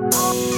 [0.00, 0.57] Oh.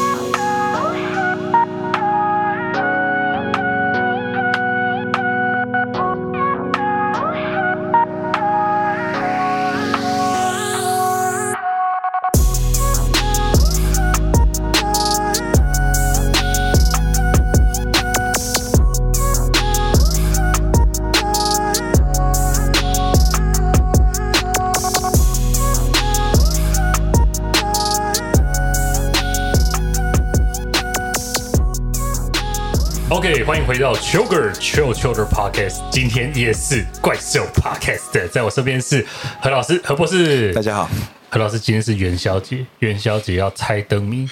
[34.10, 35.88] Sugar Chill Children Podcast。
[35.88, 39.06] 今天也是怪兽 Podcast，在我身边是
[39.40, 40.52] 何老师、何博士。
[40.52, 40.90] 大家好，
[41.30, 44.28] 何老师，今天是元宵节，元宵节要猜灯谜，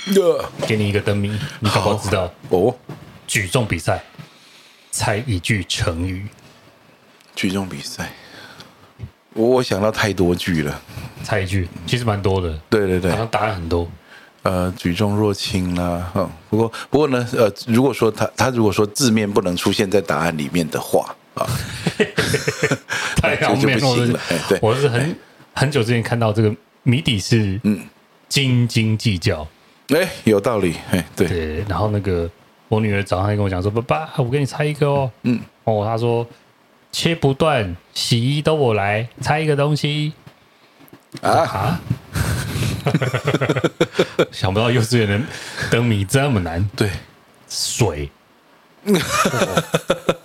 [0.67, 2.77] 给你一个灯谜，你可不知道哦？
[3.29, 4.03] 举重比赛，
[4.91, 6.27] 猜一句成语。
[7.37, 8.11] 举重比赛，
[9.35, 10.83] 我我想到太多句了，
[11.23, 12.59] 猜一句，其实蛮多的。
[12.69, 13.89] 对对对，好像答案很多。
[14.43, 21.47] 呃，举重若轻啦，嗯，不过不过呢，呃，如果说他他如果说字面不能出现在答案里面的话啊，
[23.21, 24.21] 太方便了。
[24.49, 25.17] 对，我是很
[25.55, 27.81] 很久之前看到这个谜底是嗯
[28.29, 29.47] 斤斤计较，
[29.89, 31.27] 哎，有道理，哎，对。
[31.29, 31.65] 对。
[31.69, 32.31] 然后那个
[32.69, 36.27] 我女儿早上跟我讲说，爸爸，我给你猜一个哦，嗯，哦，她说
[36.93, 40.13] 切不断，洗衣都我来，猜一个东西。
[41.21, 41.31] 啊。
[41.31, 41.81] 啊。
[44.33, 45.21] 想不到幼稚园的
[45.71, 46.69] 灯谜这么难。
[46.77, 46.91] 对，
[47.49, 48.11] 水，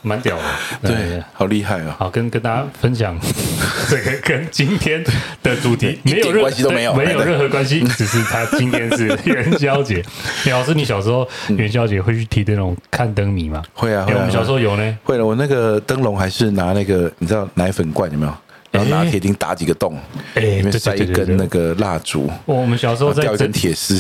[0.02, 0.44] 蛮屌的。
[0.81, 1.95] 对，好厉害啊！
[2.00, 3.17] 好，跟跟大家分享
[3.89, 5.03] 这个跟今天
[5.41, 10.03] 的主题没有任何关系都没有，没有任何关系，只是他今天是元宵节。
[10.52, 13.64] 老师，你小时候元宵节会去提那种看灯谜吗？
[13.73, 14.97] 会啊，我们小时候有呢。
[15.03, 18.34] 会了，我那个灯笼还是拿那个，你知道奶粉罐有没有？
[18.74, 19.96] 然后拿铁钉打几个洞，
[20.34, 22.28] 哎，里面塞一根那个蜡烛。
[22.46, 24.00] 我们小时候在吊一根铁丝，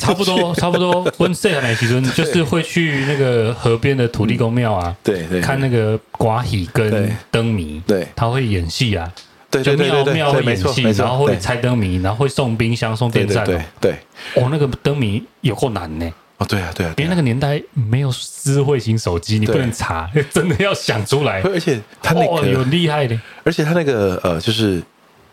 [0.00, 1.06] 差不多差不多。
[1.18, 9.12] 温岁奶其实 就是会去那个河边的土地公庙啊，对对，看那个寡喜跟灯谜，对，他会演戏啊，
[9.50, 13.92] 对对对，庙庙会演戏，然后会猜灯谜，然后会送冰箱、送电扇，对对。
[14.36, 16.10] 哦，那个灯谜有够难呢。
[16.38, 21.40] 哦，对啊，对啊，因为那个年代没有智慧型手机，你不能查， 真的要想出来。
[21.42, 24.82] 而且他那个有厉害的，而且他那个呃，就是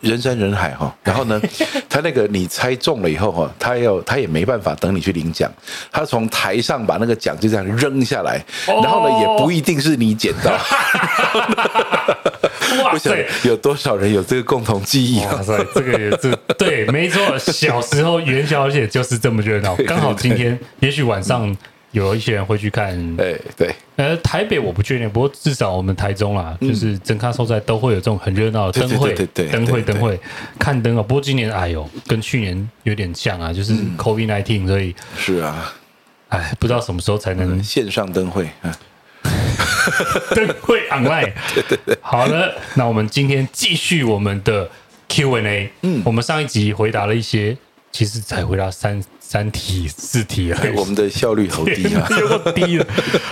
[0.03, 0.96] 人山人海哈。
[1.03, 1.41] 然后呢，
[1.90, 5.52] 他那个你猜中了以后哈，他要他也没办法等你去领奖，
[5.91, 10.52] 他从台上把那个奖就这样扔下来，然后呢，也不一定是你捡到。
[12.84, 13.25] 哇塞！
[13.47, 15.19] 有多少人有这个共同记忆？
[15.25, 17.38] 哇塞，这个也是对，没错。
[17.38, 19.75] 小时候元宵节就是这么热闹。
[19.88, 21.56] 刚好今天，也许晚上
[21.94, 23.16] 有一些人会去看。
[23.16, 23.74] 对对。
[23.96, 30.20] 呃，台北我不确定，不过至少我们台中啦，就是整咖收在都会有这种很热闹的灯会，灯会灯会
[30.59, 31.02] 看灯啊。
[31.02, 35.74] 不过今年哎呦，跟去年有点像啊，就是 COVID-19，所以是啊，
[36.30, 38.50] 哎，不知道什么时候才能线上灯会。
[40.34, 44.70] 灯会 online， 对对对，好了，那我们今天继续我们的
[45.10, 45.70] Q&A。
[45.81, 47.56] 嗯，我们上一集回答了一些，
[47.92, 49.02] 其实才回答三
[49.33, 50.77] 三题四题而已。
[50.77, 52.85] 我们的效率好低啊， 又低了。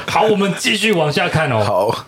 [0.07, 1.63] 好，我们继续往下看哦。
[1.63, 2.05] 好，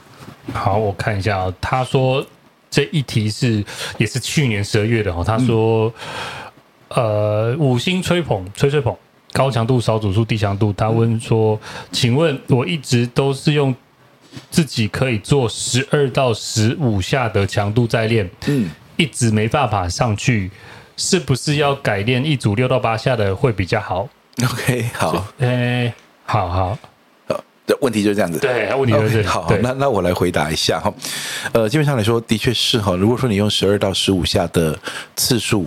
[0.51, 1.53] 好，我看一下哦。
[1.61, 2.25] 他说
[2.71, 3.63] 这一题是
[3.99, 5.23] 也是去年十二月的哦。
[5.23, 5.93] 他说，
[6.95, 8.97] 嗯、呃，五星吹捧，吹吹捧，
[9.31, 10.73] 高强度少组数低强度。
[10.73, 11.59] 他问说，
[11.91, 13.75] 请问我一直都是用。
[14.49, 18.67] 自己可以做十二到十五下的强度再练，嗯，
[18.97, 20.49] 一直没办法上去，
[20.97, 24.07] 是不是要改练一组六到八下的会比较好
[24.43, 25.93] ？OK，好，哎，
[26.25, 26.77] 好好，
[27.27, 27.35] 呃，
[27.81, 30.93] 问题就是这样子，对，问题就是、okay, 好，好，那那我来回答一下哈，
[31.51, 34.77] 呃，基本上来说，的确是哈，如果说你用十二到十五下的
[35.15, 35.65] 次数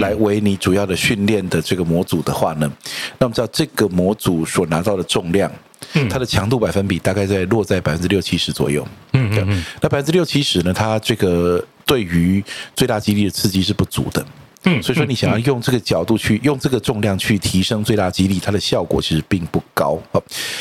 [0.00, 2.72] 来为你主要的训练的这个模组的话呢，嗯、
[3.18, 5.50] 那我们知道这个模组所拿到的重量。
[6.08, 8.86] 它的强度百分比大概在落在百分之六七十左右。
[9.12, 9.64] 嗯嗯嗯。
[9.80, 10.72] 那百分之六七十呢？
[10.72, 12.42] 它这个对于
[12.74, 14.24] 最大肌力的刺激是不足的。
[14.64, 14.82] 嗯。
[14.82, 19.98] 所以说，你想要用这个角度去用这个重量去提升最大肌力，它的效果其实并不高。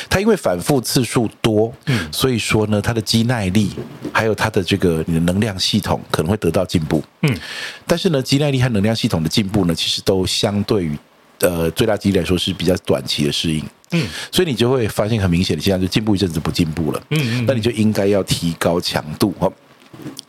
[0.09, 3.71] 它因为反复次数多，嗯，所以说呢，它的肌耐力
[4.13, 7.03] 还有它的这个你的能量系统可能会得到进步。
[7.21, 7.37] 嗯。
[7.85, 10.97] 但是呢，肌耐力和能量系统的进步呢，其实都相对于
[11.39, 13.63] 呃最大肌力来说是比较短期的适应。
[13.93, 17.03] 嗯，所以你就会发现很明显的现象，就进步一阵子不进步了。
[17.09, 19.51] 嗯嗯，那你就应该要提高强度哈。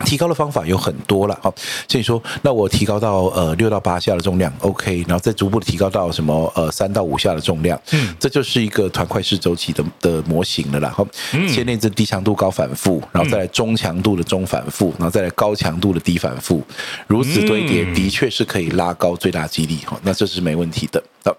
[0.05, 1.55] 提高的方法有很多了，好，
[1.88, 11.06] 所以说，那我提高到呃六到八下的重量，OK，然后再逐步的提高到什么呃三到五下的重量，嗯，这就是一个团块式周期的的模型了啦，好，
[11.49, 16.62] 先练这低强度高反复，然后再来中强度的中反复，然后再来高强度的低反复，
[17.06, 21.35] 如此堆叠，的确是可以拉高最大肌力，哈，那这是没问题的，好，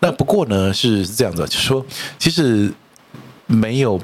[0.00, 1.86] 那不过呢是这样子，就是说，
[2.18, 2.70] 其实
[3.46, 3.98] 没有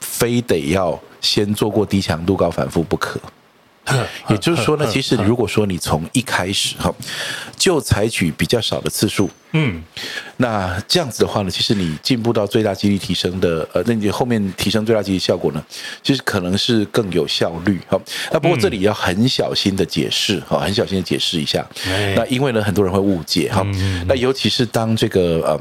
[0.00, 1.00] 非得要。
[1.22, 3.18] 先做过低强度高反复不可，
[4.28, 6.92] 也就是说呢，其实如果说你从一开始哈，
[7.56, 9.82] 就采取比较少的次数，嗯，
[10.36, 15.64] 那这样子的话呢，其实你进步到最大肌力提升的，呃，那你后面提升最大肌力效果呢，
[16.02, 18.00] 其实可能是更有效率哈。
[18.32, 21.66] 那不过这里要很小心的解释哈，很小心的解释一下，
[22.16, 23.64] 那因为呢，很多人会误解哈，
[24.06, 25.60] 那尤其是当这个呃。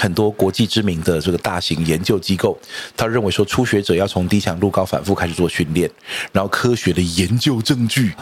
[0.00, 2.56] 很多国际知名的这个大型研究机构，
[2.96, 5.90] 他认为说初学者要从低强度高反复开始做训练，
[6.30, 8.12] 然后科学的研究证据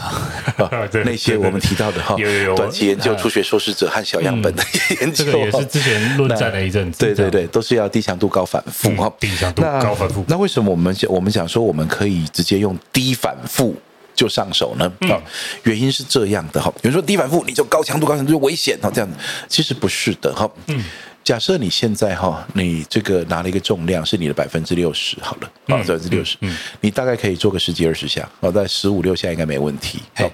[0.56, 0.70] 啊，
[1.04, 2.16] 那些我们提到的哈，
[2.56, 4.64] 短期研究、初学受试者和小样本的
[5.00, 6.98] 研究，这个也是之前论战了一阵子。
[6.98, 10.24] 对对对，都是要低强度高反复哈，低强度高反复。
[10.28, 13.74] 那为什么我们讲我们讲说我们可以直接用低反复
[14.14, 14.90] 就上手呢？
[15.10, 15.20] 啊，
[15.64, 19.10] 原因是这样的哈，比如说低反复你就高强度高强度就危险哈，这样
[19.46, 20.82] 其实不是的哈，嗯。
[21.26, 26.36] 假设你现在哈，你这个拿了一个重量是你的百分之六十，好了，啊，百分之六十，
[26.80, 30.00] 你大概可以做个十几二十下，哦，在十五六下应该没问题。
[30.14, 30.30] 好，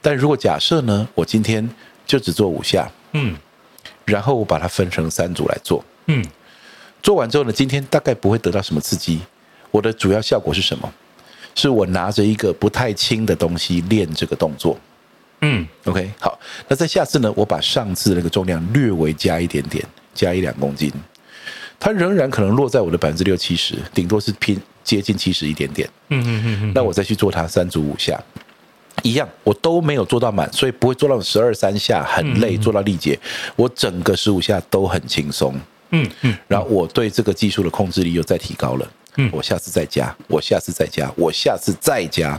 [0.00, 1.68] 但如果假设呢，我今天
[2.06, 3.36] 就只做五下，嗯，
[4.04, 6.24] 然后我把它分成三组来做，嗯，
[7.02, 9.18] 做完之后呢，今天大概不会得到什么刺激。
[9.72, 10.88] 我的主要效果是什么？
[11.56, 14.78] 是我拿着一个不太轻的东西练这个动作，
[15.40, 16.38] 嗯，OK，好，
[16.68, 19.84] 那在下次呢，我把上次那个重量略微加一点点。
[20.16, 20.90] 加一两公斤，
[21.78, 25.88] 它仍然可能落在我的百分之六七十，顶多是偏接近七十一点点。
[26.08, 28.20] 嗯嗯嗯，那我再去做它三组五下，
[29.02, 33.18] 一样，我都没有做到满，所以不会做到十二三下很累，做到力竭。
[33.54, 35.54] 我整个十五下都很轻松。
[35.90, 38.90] 嗯嗯，然后我对这个技术的控制力又再提高了。
[39.18, 42.38] 嗯，我下次再加，我下次再加，我下次再加，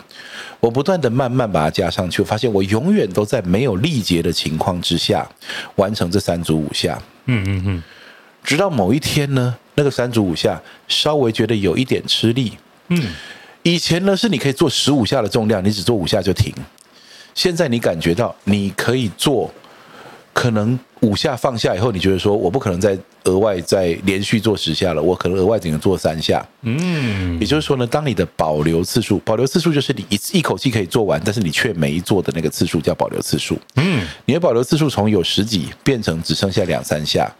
[0.60, 5.28] 我不断的慢慢把它加上去，我发现我永远都在没有力竭的情况之下
[5.76, 7.02] 完成这三组五下。
[7.28, 7.84] 嗯嗯嗯，
[8.44, 12.58] 直到某一天呢，那个三组五下稍微觉得有一点吃力。
[12.90, 13.14] 嗯，
[13.64, 16.54] 以前呢是你可以做十五下的重量，你只做五下就停。
[17.36, 19.54] 现在你感觉到你可以做。
[20.34, 26.46] 可能五下放下以后，你觉得说我不可能再额外再连续做十下了，我可能额外只能做三下。
[26.62, 33.58] 嗯，也就是说呢，当你的保留次数，保留次数就是你一一口气可以做完，但是你却没做的那个次数叫保留次数。
[33.76, 37.32] 嗯，你的保留次数从有十几变成只剩下两三下，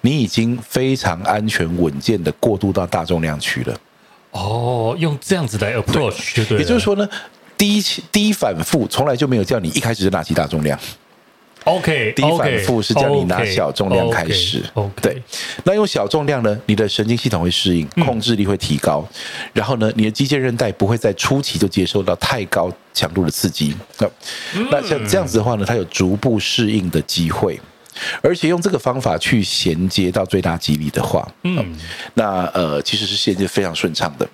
[0.00, 3.76] 你已经非常安全稳健的过渡到大重量区了。
[4.30, 7.08] 哦，用这样子来 approach 对，也就是说呢，
[7.56, 7.82] 低
[8.12, 10.78] 低反复从来就没有叫你一开始就拿起大重量。
[11.64, 14.62] OK，低反复是叫你拿小重量开始。
[14.74, 15.22] OK，对，
[15.64, 19.06] 那用小重量呢，你的神经系统会适应，控制力会提高，
[19.52, 23.74] 然后呢，你的肌腱韧带不会在初期就接受到太高强度的刺激。
[24.70, 27.58] 那像这样子的话呢，它有逐步适应的机会，
[28.22, 31.74] 而且用这个方法去衔接到最大肌力的话，嗯，
[32.12, 34.28] 那呃，其实是衔接非常顺畅的。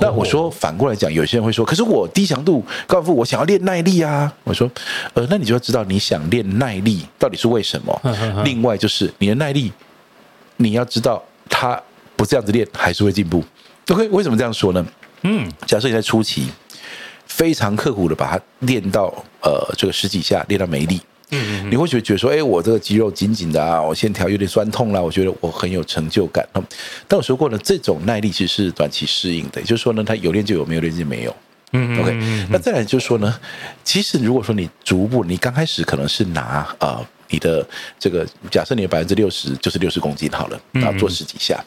[0.00, 4.32] 那我说反过来讲，有些人会说，可是我低强度高尔夫，我想要练耐力啊。
[4.44, 4.70] 我说，
[5.14, 8.00] 呃，那你就要知道你想练耐力到底是为什么。
[8.44, 9.72] 另外就是你的耐力，
[10.56, 11.80] 你要知道它
[12.16, 13.42] 不这样子练还是会进步。
[13.88, 14.86] OK，为什么这样说呢？
[15.22, 16.50] 嗯，假设你在初期
[17.26, 21.00] 非常刻苦的把它练到呃这个十几下，练到没力。
[21.34, 26.46] 嗯，你会觉得觉得说，哎，我这个肌肉紧紧的啊，我线条有点酸痛啦，我觉得我很有成就感。
[27.08, 31.34] 但我说过呢，这种耐力其实是短期适应的，也就是说呢，它有练就有，没有练就没有。
[31.72, 32.46] 嗯，OK。
[32.50, 33.40] 那再来就是说呢，
[33.82, 37.66] 其实如果说你逐步，你刚开始可能是拿啊、呃，你的
[37.98, 41.64] 这个假设你的百分之六十就是六十公斤好了，然后做十几下。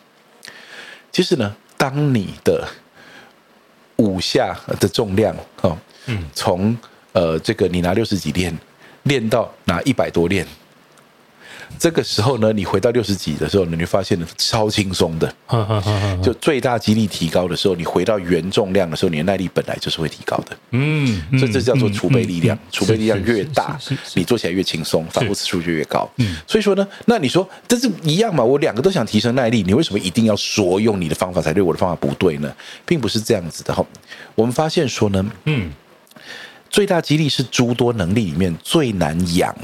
[1.11, 2.67] 其实呢，当你的
[3.95, 6.77] 五下的重量哦，嗯，从
[7.13, 8.55] 呃这个你拿六十几练。
[9.05, 10.45] 练到拿一百多练，
[11.79, 15.31] 这个时候呢，你回到六十几的时候，你就发现了超轻松的，
[16.23, 20.57] 就最大肌力提高的时候，你回到原重量的时候，你的耐力本来就是会提高的。
[20.71, 23.79] 嗯，所以这叫做储备力量，储备力量越大，
[24.15, 26.09] 你做起来越轻松，反复次数就越高。
[26.17, 28.43] 嗯，所以说呢，那你说这是一样嘛？
[28.43, 31.61] 我两个都想提升耐力，你为什么一定要说用你的方法才对？
[31.61, 32.51] 我的方法不对呢？
[32.85, 33.85] 并不是这样子的哈。
[34.33, 35.71] 我们发现说呢，嗯。
[36.75, 39.55] 最大肌力是诸多能力里面最难养，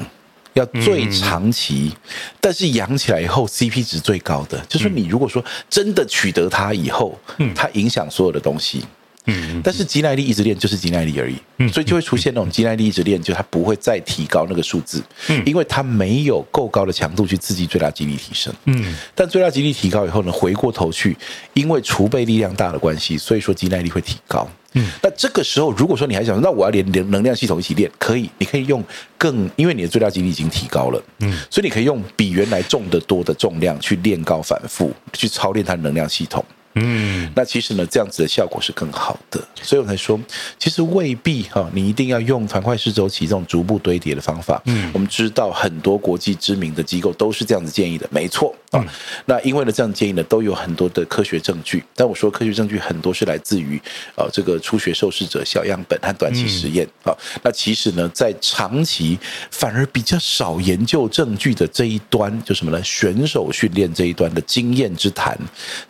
[0.53, 1.91] 要最长期，
[2.39, 7.19] 但是养起来以后 CP 值最高的，就是你如果说真的取得它以后，
[7.53, 8.85] 它影响所有的东西。
[9.25, 21.15] 嗯，但是肌耐力一直练就是肌耐力而已，嗯，所以就会出现那种肌耐力一直练，就它不会再提高那个数字，嗯，因为它没有够高的强度去刺激最大肌力提升，嗯，但最大肌力提高以后呢，回过头去，
[21.53, 28.83] 因为储备力量大的关系，所以说肌耐力会提高，嗯，那这个时候如果说你还想说，那我要连连能量系统一起练，可以，你可以用
[29.19, 36.43] 更，因为你的最大肌力已经提高了，嗯，所以你可以用比原来重得多的重量去练高反复，去操练它的能量系统。
[36.75, 40.19] 嗯，那其实呢，这样子的效果是更好的，所以我才说，
[40.57, 44.61] 其实未必哈，你一定要用团块式周期这种逐步堆叠的方法。
[44.65, 48.81] 嗯，我们知道很多国际知名的机构都是这样子建议的，没错啊。
[49.25, 51.83] 那因为呢，这样建议呢，都有很多的科学证据。
[51.93, 53.77] 但我说科学证据很多是来自于
[54.15, 57.11] 呃这个初学受试者小样本和短期实验啊。
[57.43, 59.19] 那其实呢，在长期
[59.51, 62.81] 反而比较少研究证据的这一端，就什么呢？
[62.81, 65.37] 选手训练这一端的经验之谈，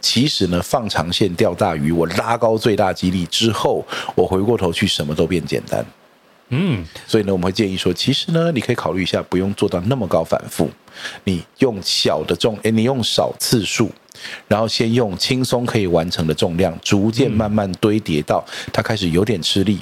[0.01, 0.59] 其实呢。
[0.71, 3.85] 放长线钓大鱼，我拉高最大几率之后，
[4.15, 5.85] 我回过头去什么都变简单。
[6.47, 10.69] 嗯，所以呢，我们会建议说，其实呢，你可以考虑一下，不用做到那么高反复，
[11.25, 13.91] 你用小的重，诶，你用少次数，
[14.47, 19.81] 然后先用轻松可以完成的重量，逐渐慢慢堆叠到它开始有点吃力。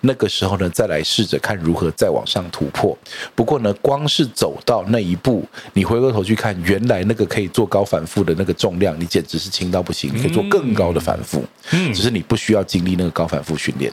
[0.00, 2.96] 那个时候呢，再来试着看如何再往上突破。
[3.34, 11.44] 不过呢，光是走到那一步，你回过头去看原来那个可以做高反复的那个重量，你简直是轻到不行，你可以做更高的反复。
[11.72, 13.92] 嗯，只是你不需要经历那个高反复训练。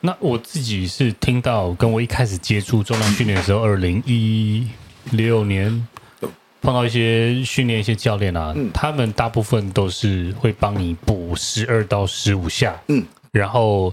[0.00, 4.66] 那我自己是听到，跟我一开始接触重量训练的时候，二零一
[5.12, 5.86] 六年
[6.60, 12.80] 碰到一些训练一些教练啊，他们大部分都是会帮你补十二到十五下。
[12.88, 13.92] 嗯，然后。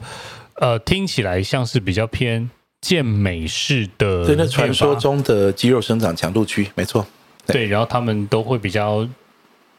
[0.55, 7.05] 呃，听起来像是比较偏健美式的，对，那传说中的肌肉生长强度区，没错。
[7.45, 9.07] 对，对，然后他们都会比较，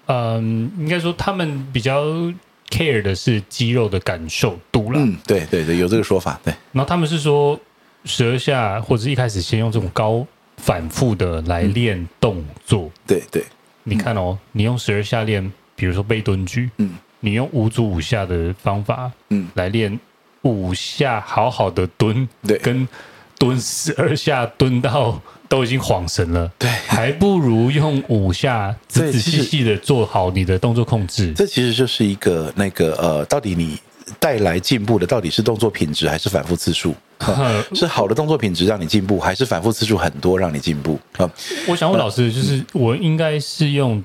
[0.06, 2.04] 嗯，应该说他们比较
[2.68, 4.98] care 的是肌肉的感受度了。
[4.98, 6.38] 嗯，对对对，有这个说法。
[6.44, 7.58] 对，然后他们是说
[8.04, 10.26] 十二下，或者一开始先用这种高
[10.56, 12.82] 反复的来练动作。
[12.82, 13.44] 嗯、对对，
[13.84, 19.98] 你看哦，你用十二下练，比如说背蹲举，嗯，你用五组五下的方法，嗯，来练。
[20.44, 22.88] 五下好好的蹲，对，跟
[23.38, 31.32] 蹲十二下蹲到都已经晃神了，对，还不如用五下仔仔细细的做好你的动作控制。
[31.34, 33.78] 这其实就是一个那个呃，到底你
[34.20, 36.94] 带来进步的到底是动作品质还是反复次数？
[37.74, 40.98] 是好的动作品质让你进步，还是反复次数很多让你进步？
[41.16, 41.30] 啊
[41.66, 44.02] 我想问老师，就是我应该是用。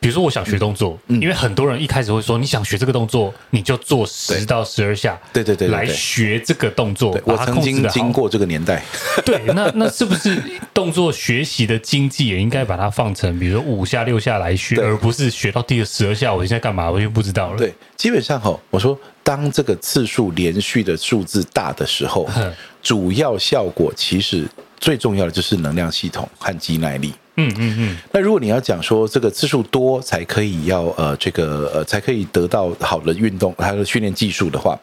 [0.00, 7.18] 比如说，我想学动作，因为很多人一开始会说，你想学这个动作，你就做十到十二下，对对对，来学这个动作。
[7.24, 8.82] 我曾经经过这个年代，
[9.26, 10.40] 对，那那是不是
[10.72, 17.58] 动作学习的经济也应该把它放成，比如说五下六下来学，而不是学到第十二下，我现在干嘛，我就不知道了。
[17.58, 22.28] 对，基本上哈，我说当这个次数连续的数字大的时候，
[22.80, 24.46] 主要效果其实
[24.78, 27.12] 最重要的就是能量系统和肌耐力。
[27.40, 34.76] 嗯嗯嗯，那如果你要讲说这个次数多才可以要呃这个呃才可以得到好的运动它的训练技术的话，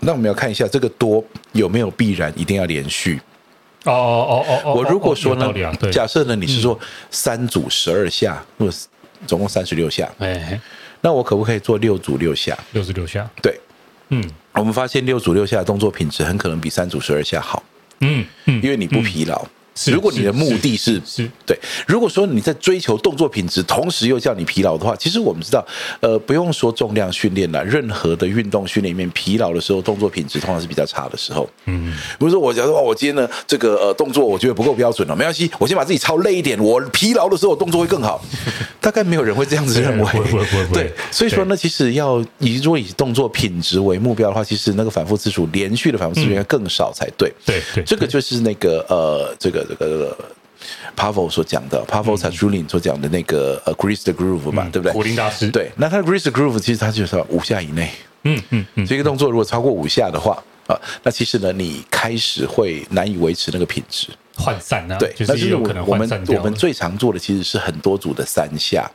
[0.00, 3.20] 那我们要看一下这个多有没有必然一定要连续。
[3.84, 5.52] 哦哦哦哦，我如果说呢，
[5.90, 6.78] 假设呢你是说
[7.10, 8.76] 三组十二下，或者
[9.26, 10.60] 总共三十六下，哎，
[11.00, 12.56] 那我可不可以做六组六下？
[12.72, 13.58] 六十六下，对，
[14.10, 17.60] 嗯，我们发现六组六下的动作品质很可能比三组十二下好。
[18.00, 19.44] 嗯嗯，因为你不疲劳。
[19.86, 25.64] 如果你的目的是是对，如果说你在追求动作品质，同时又叫你疲劳的话，其实我们知道，
[26.00, 31.48] 呃，不用说重量训练了，任何的运动训练里面，疲劳的时候，动作品质通常是比较差的时候。
[31.66, 38.20] 嗯，比如说我假如说我今天呢，这个呃动作我觉得不够标准了，没关系，我先把自己操累一点，我疲劳的时候动作会更好。
[38.80, 40.06] 大概没有人会这样子认为。
[40.72, 47.30] 对，所以说呢，其实要以如果以动作品质为目标的话，其实那个反复次数，连续的反复次数应该更少才对。
[47.44, 49.67] 对对，这个就是那个呃，这个。
[49.68, 50.16] 这个
[50.96, 54.92] Pavel 所讲的，Pavel Tsatsouline 所讲的那个呃，Grease the Groove 嘛，对不对？
[54.92, 55.50] 古灵大师。
[55.50, 57.90] 对，那他的 Grease the Groove 其实他就是五下以内。
[58.24, 58.86] 嗯嗯嗯。
[58.86, 64.96] 这个动作如果超过五下的话啊，那其实呢，你开始会难以维持那个品质，涣散啊。
[64.98, 68.90] 对，那就是我们我们我们最常做的其实是很多组的三下。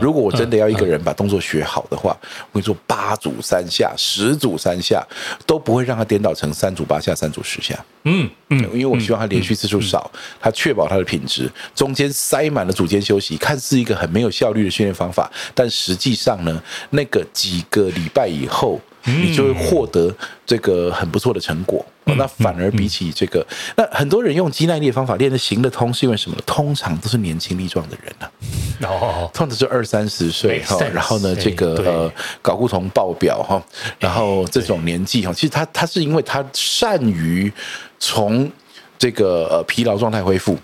[0.00, 2.16] 如果我真的要一个人把动作学好的话，
[2.52, 5.06] 我跟你说八组三下、十组三下，
[5.46, 7.84] 都不会让他颠倒成三组八下、三组十下。
[8.04, 10.10] 嗯嗯，因为我希望他连续次数少，
[10.40, 11.50] 他确保他的品质。
[11.74, 20.14] 中间塞满了组间休息，看似一个很没有效率的训练方法，但实际上呢，那个几个礼拜以后，你就会获得
[20.46, 21.84] 这个很不错的成果。
[22.06, 23.44] 那反而比起这个，
[23.76, 26.36] 那很多人用肌耐力的方法练得行得通，是因为什么？
[26.44, 28.26] 通常都是年轻力壮的人呢、
[28.86, 28.88] 啊。
[28.88, 33.62] 哦，通常是二三十岁哈，然后呢，这个呃，睾固酮爆表哈，
[33.98, 37.50] 然后这种年纪哈，其实他他是因为他善于
[37.98, 38.50] 从
[38.98, 40.58] 这个呃疲劳状态恢复，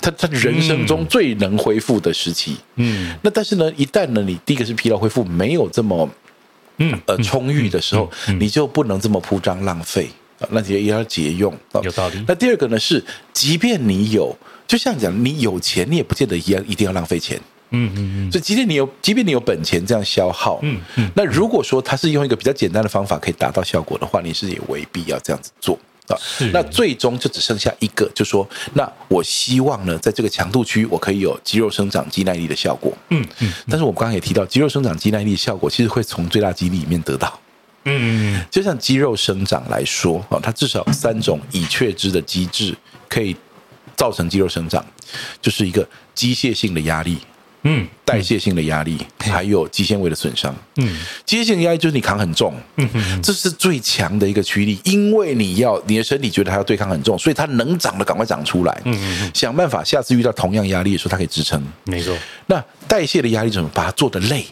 [0.00, 6.08] 他他人生中最能恢复的时期，嗯，那但是呢，一旦呢，你第一个是疲劳恢复没有这么
[6.78, 10.08] 嗯呃充裕的时候，你就不能这么铺张浪费。
[10.50, 12.22] 那也也要节用，有道理。
[12.26, 13.02] 那第二个呢是，
[13.32, 17.40] 即便你有，就像讲你有钱，你也不见得一样一定要浪费钱。
[17.70, 18.32] 嗯嗯嗯。
[18.32, 21.10] 所以即便你有，即便你有本钱这样消耗，嗯嗯。
[21.14, 25.78] 那如果说他是用一个比较简单的方法可以达到效果的话，你是也未必要这样子做
[26.08, 26.16] 啊。
[26.52, 32.92] 那最终就只剩下一个，就说，那我希望呢，在这个强度区，我可以有肌肉生长肌耐力的效果。
[33.10, 33.52] 嗯嗯。
[33.68, 37.40] 但是我们刚刚也提到，肌肉生长肌耐力的效果其实会从最大肌力里面得到。
[37.86, 42.74] 嗯，就像肌肉生长来说啊，它至少三种已确知的机制
[43.08, 43.36] 可以
[43.94, 44.82] 造成肌肉生长，
[45.42, 47.18] 就是一个机械性的压力，
[47.64, 50.54] 嗯，代谢性的压力，还有肌纤维的损伤。
[50.76, 52.88] 嗯，机械性的压力就是你扛很重，嗯，
[53.22, 61.62] 这是最强的一个驱力，因为你要你的身体觉得它要对抗很重，所以它能长的赶快长出来，嗯，想办法下次遇到同样压力的时候，它可以支撑。
[61.84, 62.16] 没错，
[62.46, 64.46] 那代谢的压力怎么把它做得累？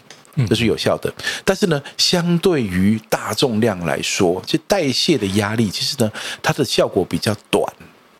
[0.49, 1.13] 这是有效的，
[1.45, 7.63] 但是呢，相对于大重量来说，这代谢的压力其实呢，它的效果比较短，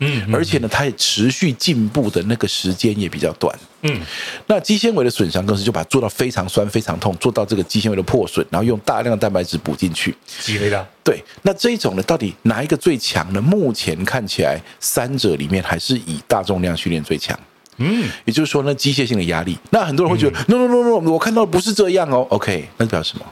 [0.06, 4.02] 嗯，而且呢，它也持续进步的那个时间也比较短，嗯，
[4.48, 13.42] 那肌纤维的损伤更是就把它做到非常酸、非常痛，做到这个肌纤维的破损，然后用大量的蛋白质补进去，肌肥大，对，那这一种呢，到底哪一个最强呢？
[13.42, 17.40] 目前看起来，三者里面还是以大重量训练最强。
[17.78, 22.26] 嗯，也就是说呢，机械性的压力，那很多人会觉得、嗯、，no no no no，我看到的不是这样哦。
[22.30, 23.26] OK，那表示什么？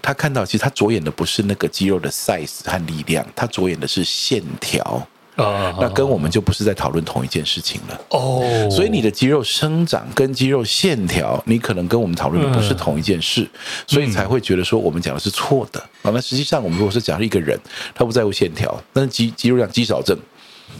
[0.00, 5.06] 他看到其实他着眼的不是那个肌肉的 size 和力量，他着眼的是线条
[5.44, 5.74] 啊。
[5.80, 8.42] 那跟我们就不是在讨论同一件事情了哦。
[8.70, 13.48] 所以你的肌肉生长跟肌肉线条，你可能跟我们讨论的不是同一件事，
[13.86, 16.10] 所以才会觉得说我们讲的是错的啊。
[16.12, 17.58] 那实际上我们如果是讲一个人，
[17.94, 20.18] 他不在乎线条，但是肌肌肉量肌少症，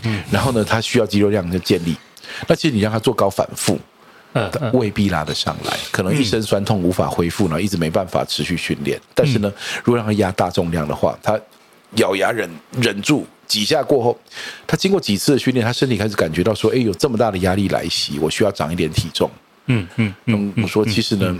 [0.02, 1.96] 嗯，然后呢，他需要肌肉量的建立。
[2.46, 3.78] 那其实你让他做高反复，
[4.34, 9.00] 嗯，未必拉得上来，可能一身酸痛无法恢复，然后一直没办法持续训练。
[9.14, 9.50] 但是呢，
[9.82, 11.40] 如果让他压大重量的话，他
[11.96, 14.16] 咬牙忍忍住几下过后，
[14.66, 19.28] 他经过几次的训练，他身体开始感觉到说，哎，有这么大的压力来袭，我需要长一点体重。
[19.66, 21.36] 嗯嗯嗯，我说其实呢，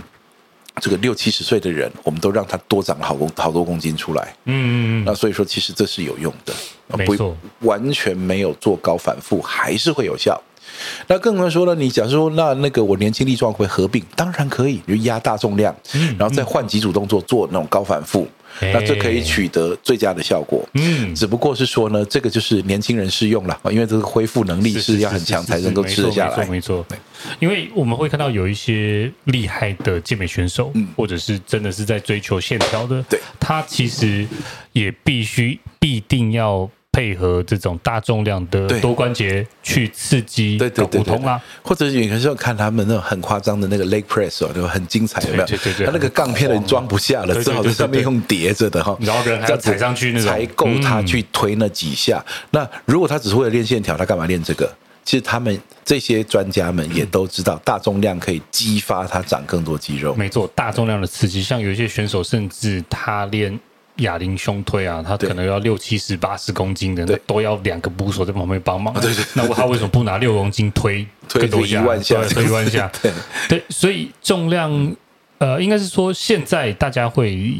[0.81, 4.33] 这个六七十岁的人，我们都让他多长了好公好多公斤出来。
[4.45, 6.53] 嗯嗯嗯，那所以说，其实这是有用的，
[6.97, 10.41] 没错，完全没有做高反复，还是会有效。
[11.07, 15.75] 那更多人说了，你假如说那那个我年轻力壮会合并，当然可以，就压大重量，
[16.17, 18.27] 然后再换几组动作做那种高反复，
[18.59, 20.67] 那这可以取得最佳的效果。
[20.73, 26.45] 嗯，只不过是说呢，这个就是年轻人适用了，因为这个恢复能力是要很强才能够吃得下来。
[26.45, 26.85] 没错，
[27.39, 34.27] 因为我们会看到有一些厉害的健美选手，或者是真的是在追求线条的，对，他其实
[34.73, 36.69] 也必须必定要。
[36.91, 44.67] 配合这种大重量的多关节去刺激睾固酮啊，或者有的时候看他们那种很夸张的那个 leg press 哦，就？
[44.67, 45.45] 很精彩，有没有？
[45.45, 52.23] 对对对，他那个杠片人装不下了，只好在上面用叠着的哈，然后人还要踩上去那种，才够他去推那几下。
[52.51, 54.71] 那如果他只是为了练线条，他干嘛练这个？
[55.05, 60.13] 其实他们这些专家们也都知道，大重量可以激发他长更多肌肉。
[60.13, 63.59] 没错，大重量的刺激，像有一些选手，甚至他练。
[63.99, 68.93] 哑铃胸推啊，他可能要六七十、八十公斤的，那都要两个捕手在旁边帮忙。
[68.99, 72.21] 对对，那他为什么不拿六公斤推推多一万下？
[72.25, 72.91] 推一万下。
[73.01, 73.11] 对
[73.47, 74.95] 对，所以重量，
[75.37, 77.57] 呃，应该是说现在大家会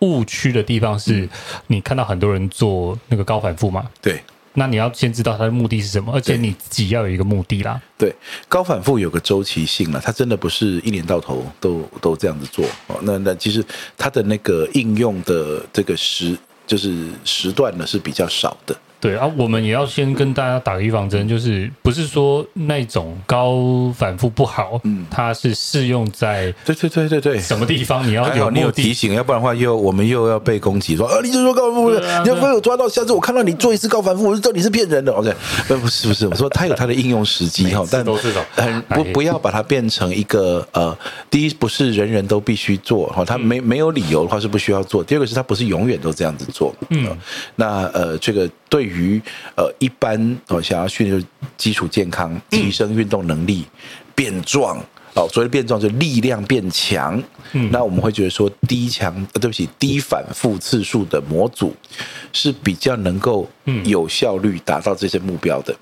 [0.00, 1.28] 误区的地方是，
[1.68, 3.88] 你看到很多人做那个高反复嘛？
[4.00, 4.20] 对。
[4.58, 7.80] 那你要先知道它的目的是什么，而且你自己要有一个目的啦。
[7.98, 8.14] 对，
[8.48, 12.98] 高反复有个周期性了，它真的不是一年到头都都这样子做哦。
[13.02, 13.64] 那那其实
[13.96, 18.76] 它的那个应用的这个时就是时段呢是比较少的。
[19.06, 28.04] 对啊，我们也要先跟大家打个预防针，就是不是说那种高反复不好，嗯，它是适用在对对对对对什么地方？
[28.06, 35.12] 你要有你有提醒，要不然的话又我们又要被攻击说 啊，你就说高反复，你要没有抓到，下次我看到你做一次高反复，我就知道你是骗人的。
[35.12, 35.32] OK，
[35.68, 40.96] 不不是不是，我说它有它的应用时机哈，但都是很不不要把它变成一个呃，
[41.30, 45.04] 第一不是人人都必须做哈，它没没有理由的话是不需要做。
[45.04, 47.16] 第二个是它不是永远都这样子做，嗯，
[47.54, 48.95] 那呃这个对于。
[48.96, 49.20] 于
[49.54, 51.24] 呃，一般哦，想要训练
[51.56, 53.66] 基础健康、提升运动能力、
[54.14, 54.78] 变壮
[55.14, 57.22] 哦，所谓变壮就力量变强。
[57.52, 61.74] 嗯，那我们会觉得说低强，呃，对不起，低反复次数的模组
[62.32, 63.48] 是比较能够
[63.84, 65.76] 有效率达到这些目标的。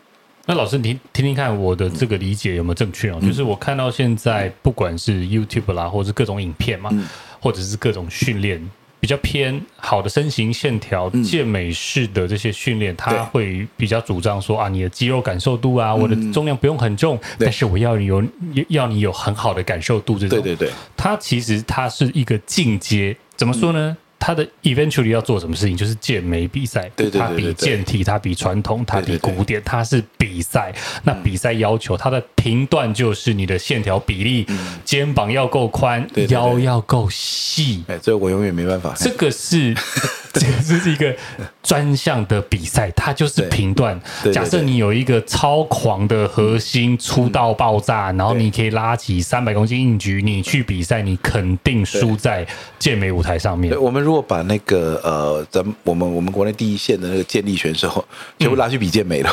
[0.46, 3.18] 那老师，你听听看我的这个理解有没有正确哦？
[3.22, 7.08] 嗯、就是我看到现在不管是 YouTube 啦，或者是各种影片嘛，嗯、
[7.40, 8.70] 或者是各种训练，
[9.04, 18.24] 比较偏好的身形线条、健美式的这些训练，他、嗯、会比较主张说啊，你的肌肉感受度啊，嗯、我的重量不用很重，但是我要你有
[18.68, 20.40] 要你有很好的感受度，这种。
[20.40, 23.90] 对对对，它其实它是一个进阶，怎么说呢？
[23.90, 26.90] 嗯他的 eventually 要做什么事情，就是健美比赛。
[26.96, 30.72] 对对对对对，他比健体，他比传统，他比古典，他是比赛。
[31.02, 34.46] 那比赛要求他的评断就是你的线条比例，
[34.82, 37.84] 肩膀要够宽，腰要够细。
[37.86, 38.94] 哎，这我永远没办法。
[38.96, 39.74] 这个是。
[40.34, 40.40] 这
[40.80, 41.14] 是一个
[41.62, 43.96] 专项的比赛，它就是评断。
[44.32, 52.44] 假设你有一个超狂的核心出到爆炸，然后你可以拉起三百公斤硬举，你去比赛，你肯定输在
[52.80, 53.80] 健美舞台上面。
[53.80, 58.04] 我们如果把那个呃，咱们我们我们国内第一线的那个健力选手
[58.38, 59.30] 全部拉去比健美了，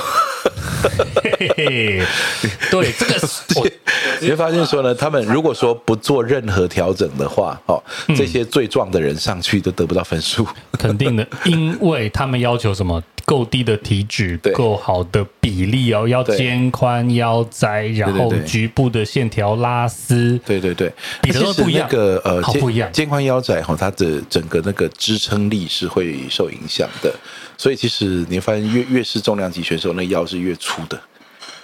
[2.70, 3.16] 对，这个
[3.56, 3.68] 我
[4.20, 7.82] 你会发现说呢，他们如果说不做任何调整的话，哦，
[8.16, 10.46] 这些最壮的人上去都得不到分数。
[10.74, 13.02] 肯定的，因为他们要求什么？
[13.26, 20.40] 够低的体脂，够好的比例哦，要肩宽腰窄，然后局部的线条拉丝。
[20.46, 21.88] 对对对，比的都不一样。
[21.90, 22.92] 那个呃，好不一样。
[22.92, 27.14] 肩宽腰窄哈，它的整个那个支撑力是会受影响的。
[27.58, 31.00] 所以其实你会发现越越是重量级选手，那腰是越粗的。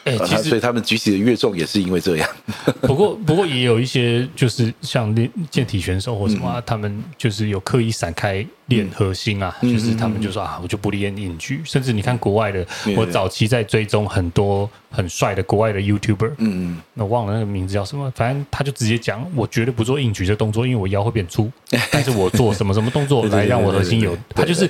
[0.08, 2.30] 哎，其实所以他们举起的越重也是因为这样。
[2.82, 11.62] 不过，不过也有一些就是像练健体选手或什么，他们就是有刻意闪开练核心啊，就是他们就说啊，我就不练硬举。
[11.66, 12.66] 甚至你看国外的，
[12.96, 21.52] 我早期在追踪很多很帅的国外的 YouTuber，嗯嗯，那我忘了那个名字叫什么，反正他就直接讲，我绝对不做硬举这动作，因为我腰会变粗。
[21.92, 24.70] 但是我做什么什么动作来让我核心有，他就是。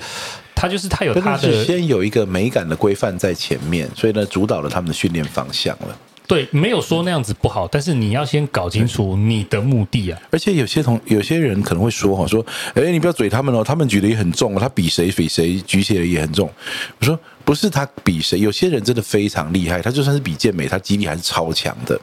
[0.59, 5.95] 他就是他有他的先有一个美感的规范在前面，所以呢，主导了他们的训练方向了。
[6.25, 10.19] 对，没有说那样子不好，但是你要先搞清楚你的目的啊。
[10.29, 16.51] 而且有些同有些人可能会说哈，说，哎，你不要嘴他们哦，他们举的也很重哦，他比谁比谁举起来也很重。
[16.99, 21.97] 我说不是他比谁，有些人真的非常厉害，他就算是比健美，他肌力还是超强的。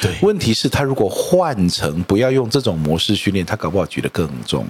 [0.00, 4.66] 对，问题是，他如果换成不要用这种模式训练，他搞不好举得更重。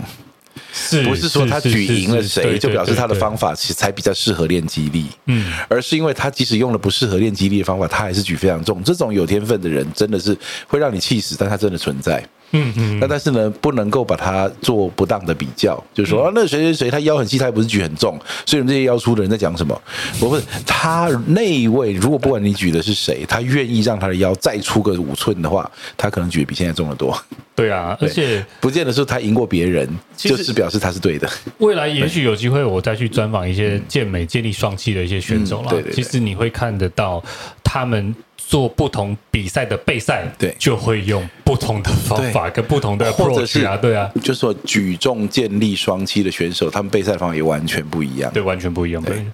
[0.76, 5.06] 是不是说他举赢了谁，就表示他的方法其实才比较适合练肌力？
[5.24, 8.82] 嗯，而是因为他即使用了不适合练肌力的方法，他还是举非常重。
[8.84, 10.36] 这种有天分的人真的是
[10.66, 12.22] 会让你气死，但他真的存在。
[12.52, 12.98] 嗯嗯。
[13.00, 19.80] 那但是呢，不能够把它做不当的比较，就是说啊，那谁谁谁他腰很细，他也不是举很重，所以我们这些腰粗的人在讲什么？
[20.18, 27.16] 不是他那一位，如果不管你举的是谁，他愿意让他的腰再粗个五寸的话，他可能举得比现在重得多。
[27.54, 31.26] 对啊，而且不见得说他赢过别人，就是表示他是对的。
[31.58, 35.68] 未来也许有机会，我再去专访一些健美、健力双栖的一些选手啦。
[35.70, 37.22] 对对，其实你会看得到，
[37.64, 38.14] 他们
[38.46, 49.02] 做不同比赛的备赛，对，就会用不同的方法跟不同的 approach 啊，对啊，就是说举重、健力双栖的选手，他们备赛方法也完全不一样，对，完全不一样。
[49.02, 49.24] 对，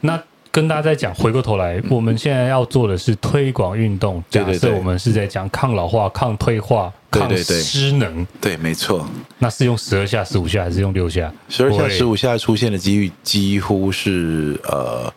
[0.00, 0.22] 那。
[0.52, 4.20] 跟大家再讲，回过头来，我们现在要做的是推广运动。
[4.28, 8.26] 假设我们是在讲抗老化、抗退化、抗失能。
[8.40, 9.08] 对，没错。
[9.38, 11.32] 那是用十二下、十五下，还是用六下？
[11.48, 15.14] 十二下、十五下出现的几率几乎是呃。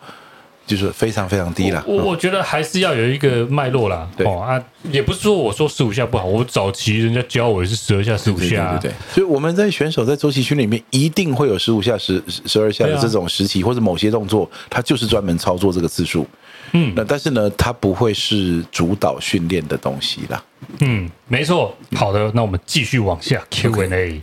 [0.66, 1.84] 就是非常非常低了。
[1.86, 4.08] 我我觉得还是要有一个脉络啦。
[4.16, 8.78] 对哦啊，也不是说我说十五下不好，我早期人家教我也是十二下、十五下、啊。
[8.80, 16.26] 对，对，对，对，所以我们在选手在周期训练里面一定会有十五下、十十二下的这种时期，啊、或者某些动作，它就是专门操作这个次数。
[16.72, 20.42] 嗯，那但是呢，它不会是主导训练的东西啦。
[20.80, 21.76] 嗯，没错。
[21.94, 24.20] 好的，那我们继续往下 Q&A。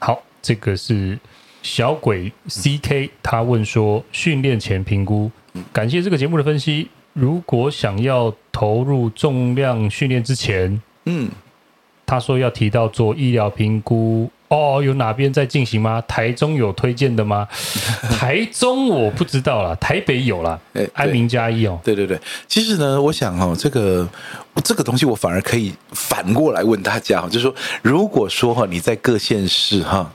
[0.00, 1.18] 好，这个是。
[1.62, 5.30] 小鬼 CK 他问说：训练前评估，
[5.72, 6.88] 感谢这个节目的分析。
[7.12, 11.28] 如果想要投入重量训练之前，嗯，
[12.06, 14.30] 他说要提到做医疗评估。
[14.48, 16.02] 哦，有哪边在进行吗？
[16.08, 17.46] 台中有推荐的吗？
[18.18, 20.58] 台中我不知道啦，台北有啦。
[20.72, 21.78] 哎，安民加一哦。
[21.84, 24.08] 对对对，其实呢，我想哦，这个
[24.64, 30.10] 这个东西我反而可以反过来问大家，就是说，如果说哈你在各县市哈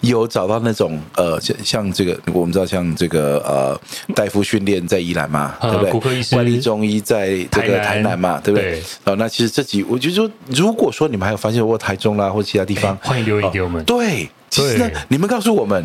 [0.00, 3.78] 有找到那种呃像像这个，我们知道像这个呃
[4.14, 5.90] 大夫训练在宜兰嘛，对不对？
[5.90, 8.82] 骨科医师、万力中医在这个台南嘛，对不对？
[9.04, 13.84] 哦，那其实这几，我就说，如果说你们还有发现过台中啦或其他地方，欢迎留言给我们。
[13.84, 15.84] 对，其实呢，你们告诉我们，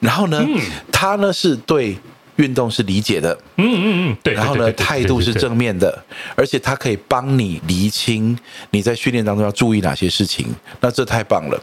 [0.00, 0.44] 然后呢，
[0.90, 1.96] 他呢是对
[2.40, 6.02] 运动是理解的，嗯嗯嗯，对，然后呢态度是正面的，
[6.34, 8.36] 而且它可以帮你厘清
[8.70, 10.46] 你在训练当中要注意哪些事情，
[10.80, 11.62] 那这太棒了。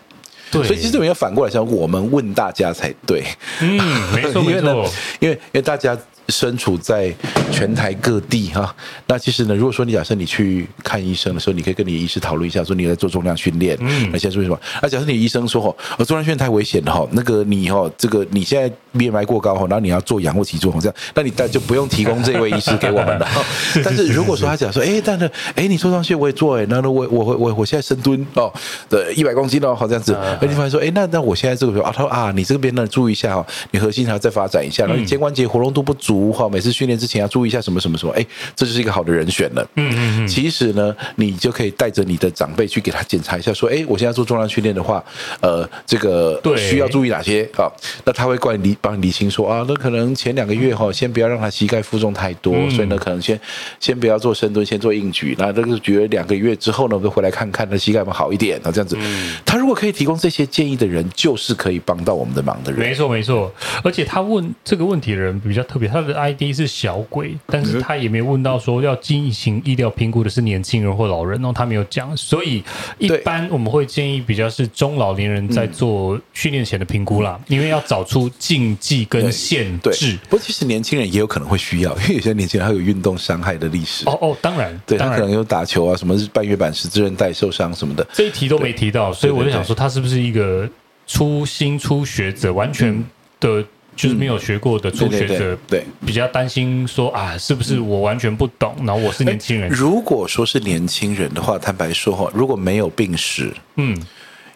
[0.49, 3.23] 对，所以其实我们要反过来想，我们问大家才对，
[3.59, 3.77] 嗯，
[4.13, 5.97] 没错 没错，因为呢，因为因为大家
[6.29, 7.13] 身处在
[7.51, 8.73] 全台各地哈。
[9.07, 14.59] 那其实呢，如果说你假设你去看医生的时候，你可以跟你的医师讨论一下，说你在做重量训练，嗯，那现在做什么？
[14.81, 23.27] 那假设你医生说哦，重量训练太危险了哈，那个你哈，这个你现在 BMI 过高哈，然后你要做仰卧起坐这样，那你但就不用提供这位医师给我们了。
[23.83, 28.51] 但是如果说他讲说， 哎，但是哎，你做上去我也做哎，那那我我我我现在深蹲哦，
[28.89, 38.25] 对，一百公斤哦，好这样子，那你发现说，哎，那那我现在这个时候啊，他说啊，你这边呢注意一下哈，你核心还要再发展一下，然后你肩关节活动度不足哈，每次训练之前要注意一下什么什么什么，哎，
[38.56, 39.67] 这就是一个好的人选了。
[39.75, 40.27] 嗯嗯嗯。
[40.27, 45.03] 其实呢，你就可以带着你的长辈去给他检查一下，说，哎，我现在做重量训练的话，
[45.41, 47.71] 呃，这个需要注意哪些啊？
[48.06, 53.39] 那他会怪你帮你理清说啊，那可能前两个月哈，先不要让他膝盖负重太多，所以呢，可能先
[53.80, 55.36] 先不要做深蹲，先做硬举。
[55.38, 58.71] 那这个觉得两个月之后呢，我就回来看看他膝盖有没有好一点啊？
[58.71, 58.97] 这样子，
[59.45, 62.80] 他如果可以提供这些建议的人，就是可以帮到我们的忙的人。
[62.80, 63.53] 没错，没错。
[63.84, 72.15] 而且他问这个问题的人比较特别，他的 ID 是小鬼，但是他也没问到说要进行医疗评估的是年轻人或老人哦，他没有讲。
[72.17, 72.63] 所以
[72.97, 80.17] 一般我们会建议比较是中老年人在做训练前的评估啦，因为要找出禁忌跟限制。
[80.29, 84.05] 不过其实年轻人也有可能会需要，因为有些年轻人他有运动伤害的历史。
[84.07, 90.67] 哦哦，当然，对他可能有打球啊，什么是半月板十字韧带受伤什么的，这一题都没提到，所以我就想说他是不是一个
[91.05, 93.03] 初心初学者，完全
[93.39, 93.63] 的。
[93.97, 98.75] 就是没有学过的初学者，对比较担心说啊，是不是我完全不懂？
[98.86, 99.67] 然后我是年轻人。
[99.71, 103.99] 如果说是年轻人的话，坦白说哈，如果没有病史，嗯，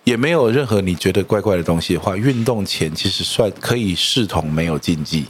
[0.04, 5.26] 也没有任何你觉得怪怪的东西的话，运动前其实算可以视同没有禁忌，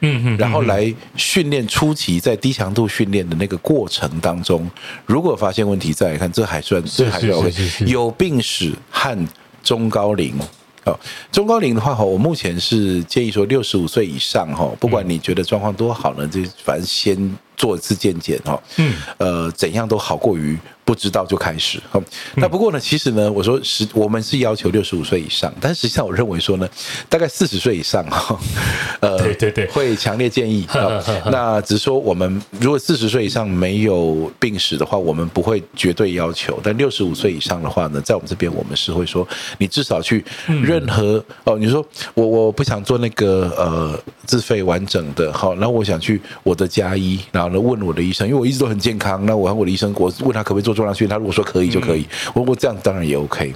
[0.00, 4.68] 嗯嗯，然后来训练初期在低强度训练的那个过程当中，
[5.06, 7.52] 如果发现问题再来看，这还算这还是 OK，
[7.86, 9.16] 有病史和
[9.62, 10.34] 中高龄。
[10.84, 10.98] 哦，
[11.30, 17.16] 中高龄的话哈，我目前是建议说六十五岁以上哈，不管你觉得状况多好呢，就反正先
[17.56, 20.58] 做一次健检哈，嗯，呃，怎样都好过于。
[20.84, 22.02] 不知道就开始哈，
[22.34, 26.68] 那不过呢，其实呢，我说是我们是要求六十五岁以上，但实际上我认为说呢，
[27.08, 28.36] 大概四十岁以上哈，
[28.98, 30.66] 呃，对对对，会强烈建议。
[31.30, 36.58] 那只是说我们如果四十岁以上没有病史的话，我们不会绝对要求。
[36.64, 39.26] 但六十五岁以上的话呢，在我们这边我们是会说，
[39.58, 40.24] 你至少去
[40.64, 50.72] 任何哦，你说我我不想做那个呃自费完整的，好，那我想去我的加一，然后呢问我的医生，因为我一直都很健康，那我和我的医生，我问他可不可以做。
[50.72, 53.54] 重量训练，他如果说可以就可以，我我这样当然也 OK。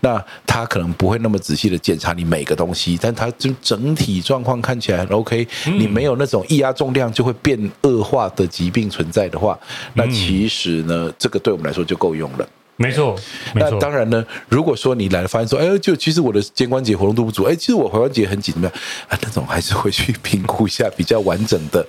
[0.00, 5.46] 那他可能不会那么仔细的检查你每个东西，但他就整体状况看起来很 OK。
[5.78, 9.56] 你没有那种一压重量就会变恶化的疾病存在的话，
[9.94, 12.48] 那其实呢，这个对我们来说就够用了。
[12.78, 13.18] 没错，
[13.54, 14.24] 那当然呢。
[14.50, 18.80] 如果说你来了发现说，哎，就其实我的肩关节活动度不足，哎，其实我踝关节很紧，怎么样？
[19.08, 21.86] 啊，那种还是会去评估一下比较完整的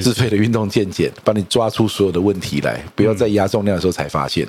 [0.00, 4.48] 自费的运动健检，帮你抓出所有的问题来，不要在压重量的时候才发现。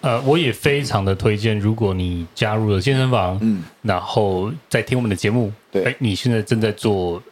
[0.00, 7.22] 呃，我也非常的推荐，如果你加入了健身房，嗯，然后再听我们的节目，对，哎，你现在正在做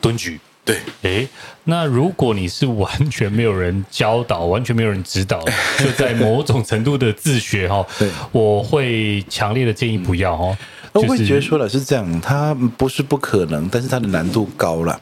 [0.00, 0.40] 蹲举。
[0.64, 1.28] 对，诶，
[1.64, 5.44] 那如果你是完全没有人教导，完全没有人指导，
[5.78, 10.56] 就在某种程度的自学哈，对，我会强烈的建议不要哦。
[10.92, 15.00] 我会觉得说了是这样，它不是不可能，但是它的难度高了。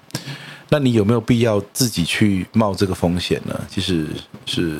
[0.69, 3.61] 那你有没有必要自己去冒这个风险呢？
[3.69, 4.07] 其实
[4.47, 4.79] 是。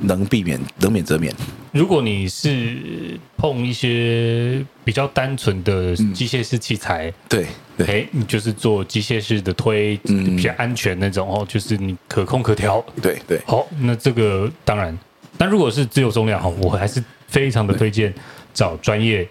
[0.00, 1.34] 能避免，能免则免。
[1.72, 13.40] 如果你是碰一些比较单纯的机械式器材，嗯、对，对，哎，你就是做机械式的推，嗯、比较安全那种哦，就是你可控可调，对对。
[13.46, 14.96] 好，那这个当然，
[15.36, 18.12] 但如果是自由重量哈，我还是非常的推荐
[18.54, 19.26] 找专业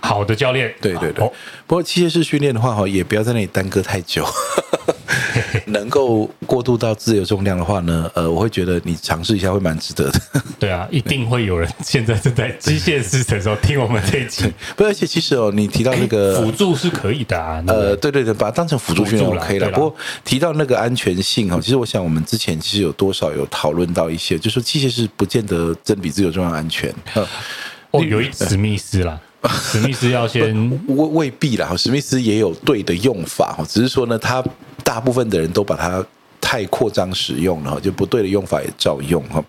[0.00, 0.72] 好的教练。
[0.80, 1.24] 对对对。
[1.24, 1.32] 哦、
[1.66, 4.24] 不过机械式训练的话哈，也不要在那里耽搁太久。
[5.66, 10.20] 能够过渡到自由重量的话呢，呃，我会觉得你尝试一下会蛮值得的。
[10.58, 14.52] 对啊，一定会有人现在正在机械式的时候听我们这一集。
[14.76, 17.62] 不，而且其实哦，你提到那个辅助是可以的啊。
[17.66, 19.70] 呃，对对对，把它当成辅助训练 OK 了。
[19.70, 19.94] 不过
[20.24, 26.94] 提到那个安全性哈，其实我想我们之前其实有多少有讨论到一些，就是说机械式不见得真比自由重量安全。
[27.90, 29.20] 哦，有一史密斯啦。
[29.48, 34.44] 史密斯要先未未必啦，史密斯也有对的用法，只是说呢，他
[34.84, 36.04] 大部分的人都把它
[36.40, 39.42] 太扩张使用了，就不对的用法也照用哈。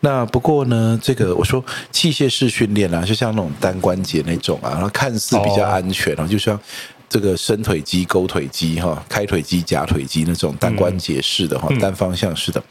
[0.00, 6.60] 那不过呢，这个我说器械式训练啊，就像那种单关节那种啊，然后看似比较安全啊，就像
[7.08, 12.62] 这个伸腿肌、勾腿肌哈、开腿肌、夹腿肌那种单关节式的哈、单方向式的，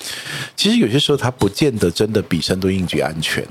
[0.55, 3.43] 其实有些时候它不见得真的比深蹲硬举安全。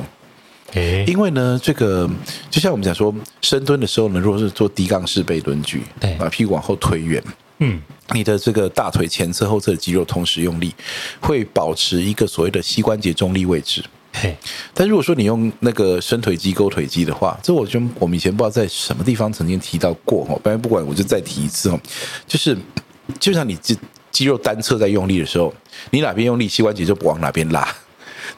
[1.07, 2.09] 因为呢，这个
[2.51, 7.23] 就像我们讲说，深蹲的时候呢，如果是做低杠式背蹲举，对，把屁股往后推远，
[7.59, 7.81] 嗯，
[8.13, 10.75] 你的这个大腿前侧、后侧的肌肉同时用力，
[11.21, 13.85] 会保持一个所谓的膝关节中立位置。
[14.15, 14.37] 嘿，
[14.75, 21.81] 但如果说你用那个伸腿肌、勾腿肌的话，这我就我们以前不知道在什么地方曾经提到过哦，不然不管我就再提一次哦，
[22.27, 22.57] 就是
[23.19, 23.79] 就像你肌
[24.11, 25.53] 肌肉单侧在用力的时候，
[25.91, 27.67] 你哪边用力，膝关节就不往哪边拉，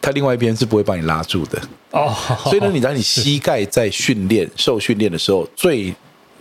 [0.00, 2.14] 它另外一边是不会帮你拉住的哦。
[2.44, 5.94] 所以呢，你当你膝盖在训练、受训练的时候，最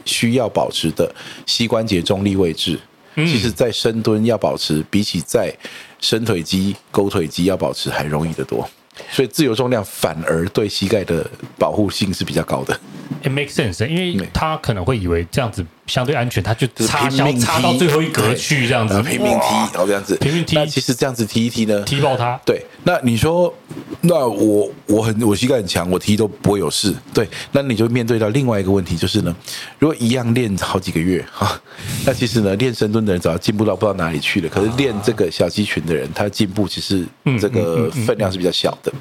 [0.05, 1.13] 需要保持的
[1.45, 2.79] 膝关节中立位置，
[3.15, 5.53] 其实在深蹲要保持，比起在
[5.99, 8.69] 伸腿肌、勾腿肌要保持还容易得多。
[9.09, 12.79] 所以自由重量反而对膝盖的保护性是比较高的。
[13.23, 20.55] It makes sense，因为他可能会以为这样子相对安全，他就插拼命插到最后一格去这样子，拼命踢，然后这样子拼命踢。
[20.55, 22.39] 那其实这样子踢一踢呢，踢爆他。
[22.45, 23.53] 对，那你说，
[24.01, 26.93] 那我我很我膝盖很强，我踢都不会有事。
[27.13, 29.35] 对，那你就面对到另外一个问题，就是呢，
[29.77, 31.59] 如果一样练好几个月哈，
[32.05, 34.49] 那其实呢，练深蹲的人早进步到不知道哪里去了。
[34.49, 37.05] 可是练这个小肌群的人，他进步其实
[37.39, 38.91] 这个分量是比较小的。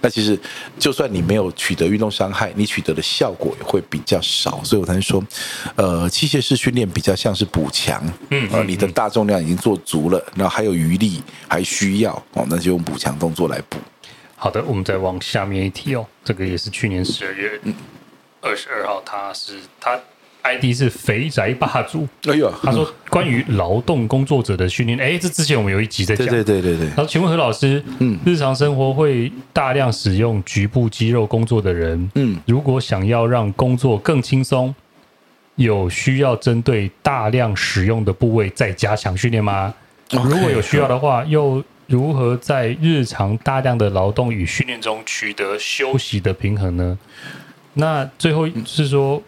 [0.00, 0.38] 那其实
[0.78, 4.60] 就算你没有取得运动伤害，你取得的效果也会比较少。
[4.64, 5.22] 所以我才说，
[5.76, 13.76] 呃，器械式训练比较像是补强，嗯，而你的大重量已经做足了，然后还有余力，还需要哦，那就用补强动作来补。
[14.36, 17.60] 好的，我们再往下面一题哦，这个也是去年十二月
[18.40, 20.00] 二十二号，他是他。
[20.44, 22.04] ID 是肥宅霸主。
[22.24, 26.26] 哎呦，他说关于劳动工作者的训练，哎，这之前我们有一集在讲。
[26.26, 26.86] 对对对对。
[26.88, 34.74] 然后请问何老师，嗯，日常生活会大量使用局部肌肉工作的人，嗯，如果想要让工作更轻松，
[35.56, 39.74] 有需要针对大量使用的部位再加强训练吗
[40.10, 46.98] ？Okay, 如果有需要的话，又如何在日常大量的劳动与训练中取得休息的平衡呢？
[47.74, 49.22] 那最后是说。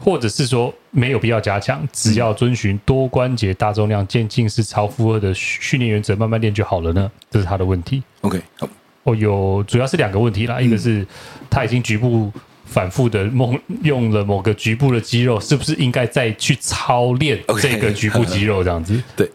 [0.00, 7.10] 或者是说没有必要加强，只要遵循多关节大重量渐进式超负荷的训练原则，慢慢练就好了呢？
[7.30, 8.02] 这是他的问题。
[8.20, 8.68] OK，好，
[9.04, 11.06] 哦，有主要是两个问题啦，一个是
[11.48, 12.30] 他已经局部
[12.64, 19.00] 反复的梦用了某个局部的肌肉，是不是应该再去操练这个局部肌肉这样子？
[19.16, 19.30] 对，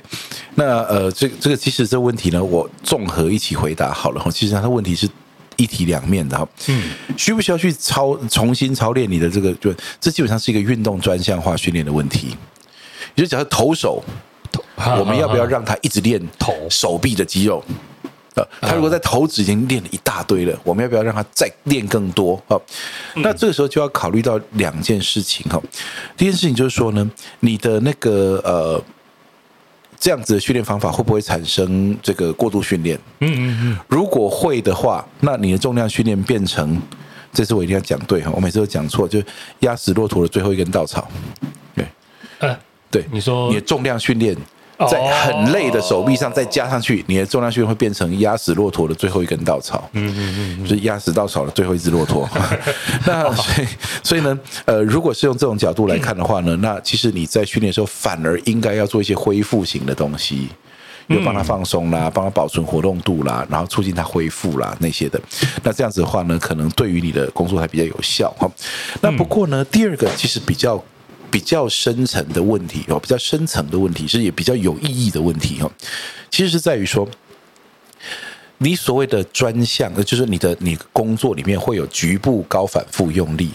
[0.56, 4.26] 那呃，这这个其实这个问题呢，我综合一起回答好了。
[4.32, 5.08] 其实它的问题是。
[5.62, 6.84] 一体两面的哈，嗯，
[7.18, 9.52] 需不需要去操重新操练你的这个？
[9.56, 12.34] 就这基本上是一个运动专项化训练的问题。
[13.16, 14.02] 也就假设投手，
[14.98, 17.62] 我们要不要让他一直练投手臂的肌肉？
[18.40, 22.42] 呃，他如果在投指已经练了一大堆了，我们要不要让他再练更多？
[22.48, 22.56] 啊，
[23.16, 25.62] 那这个时候就要考虑到两件事情哈。
[26.16, 28.84] 第一件事情就是说呢，你的那个呃。
[30.02, 32.98] 这样子的训练方法会不会产生这个过度训练？
[33.20, 33.78] 嗯嗯嗯。
[33.90, 36.82] 如果会的话，那你的重量训练变成，
[37.34, 39.22] 这次我一定要讲对哈，我每次都讲错，就
[39.60, 41.06] 压死骆驼的最后一根稻草。
[41.76, 41.86] 对，
[42.38, 42.58] 呃，
[42.90, 44.34] 对，你说你的重量训练。
[44.88, 49.90] 在很累的手臂上再加上去，你的重量训练会变成压死骆驼的最后一根稻草。
[49.94, 52.30] 嗯嗯嗯，就是压死稻草的最后一只骆驼。
[53.06, 53.68] 那所以
[54.04, 60.48] 所以呢，呃，如果是用这种角度来看的话呢，那其实你在训练的时候反而应该要做一些恢复型的东西，
[61.08, 65.20] 又帮他放松啦，帮他保存活动度啦，然后促进他恢复啦那些的。
[65.62, 68.50] 那这样子的话呢，可能对于你的工作还比较有效哈。
[69.02, 70.82] 那不过呢，第二个其实比较。
[71.32, 75.72] 比较深层的问题哦，比较深层的问题是也比较有意义的问题哦。
[76.30, 77.08] 其实是在于说，
[78.58, 83.52] 你所谓的专项，就是你的你工作里面会有局部高反复用力，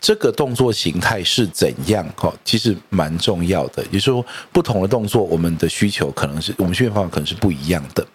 [0.00, 2.32] 这个动作形态是怎样哈？
[2.44, 3.82] 其实蛮重要的。
[3.84, 8.06] 也就是说，不同的动作，我们的需求可能是我们训练方法可能是不一样的。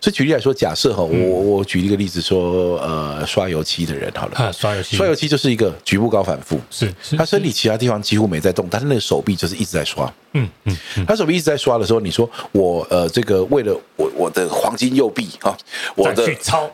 [0.00, 15.56] 所以举例来说，假设哈，我我举一个例子说，呃，刷油漆的人好了，刷油漆，刷油漆就是一个局部高反复，是，他身体其他地方几乎没在动，但是那个手臂就是一直在刷，嗯嗯，他手臂一直在刷的时候，你说我呃，这个为了我我的黄金右臂啊，
[15.94, 16.26] 我的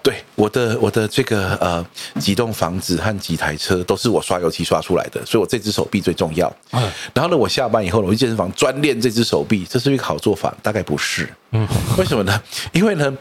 [0.03, 1.85] 对我的我的这个呃
[2.21, 6.53] 几栋房子和几台车都是我刷油漆刷出来的，所以我这只手臂最重要。
[6.73, 10.55] 嗯然后呢，我下班以后呢，我去健身房专练这只手臂，这是一个好做法？
[10.63, 12.43] 大概不是，嗯，为什么呢？
[12.73, 13.17] 因为呢。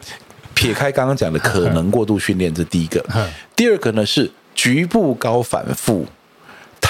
[0.55, 3.01] 撇开刚刚讲的可能过度训练，这第一个；
[3.55, 6.05] 第二个呢是局部高反复，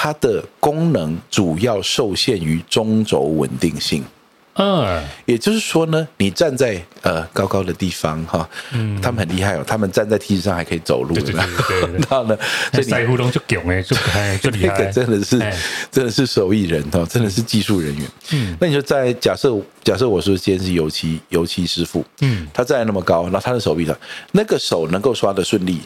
[0.04, 4.04] 它的功能主要受限于中轴稳定性。
[4.56, 12.36] 嗯，也就是说呢，你站在呃高高的地方哈，嗯，他们很厉害哦，他们站在梯子上还可以走路，对对对， 然后呢，
[12.70, 13.80] 所以塞胡龙就囧哎，
[14.36, 15.38] 就就厉害，真的是
[15.90, 18.06] 真的是手艺人哦，真的是技术人员。
[18.32, 23.96] 嗯，那你就在假设假设我说今天是油漆油漆师傅，嗯，他站在那么高，然后他的手臂上
[24.32, 25.80] 那个手能够刷的顺利，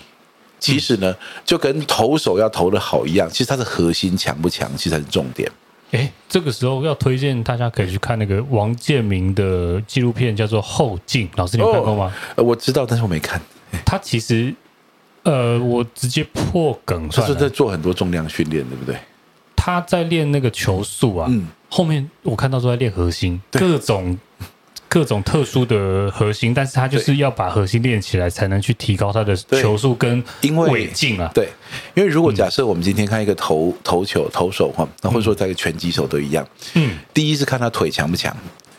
[0.58, 5.50] 其实呢就跟投手要投的好一样，其实他的核心强不强，其实才是重点。
[5.90, 11.26] 哎，这个时候要推荐大家可以去看那个王建民的纪录片，叫做《后劲》。
[11.36, 12.14] 老师，你有看过吗？
[12.36, 13.40] 哦，我知道，但是我没看。
[13.86, 14.54] 他其实，
[15.22, 18.98] 呃，我直接破梗，他是在做很多重量训练，对不对？
[19.56, 24.18] 他在练那个球速啊，嗯，后面我看到都在练核心，各种。
[24.88, 30.24] 各种特殊的核心，但是他就是要把核心练起来，才能去提高他的球速跟
[30.70, 31.30] 尾劲啊。
[31.34, 31.48] 对，
[31.94, 36.46] 因为如果假设我们今天看一个投投球投手哈，那或者说在一个拳击手都一样。
[36.74, 38.34] 嗯，第一是看他腿强不强。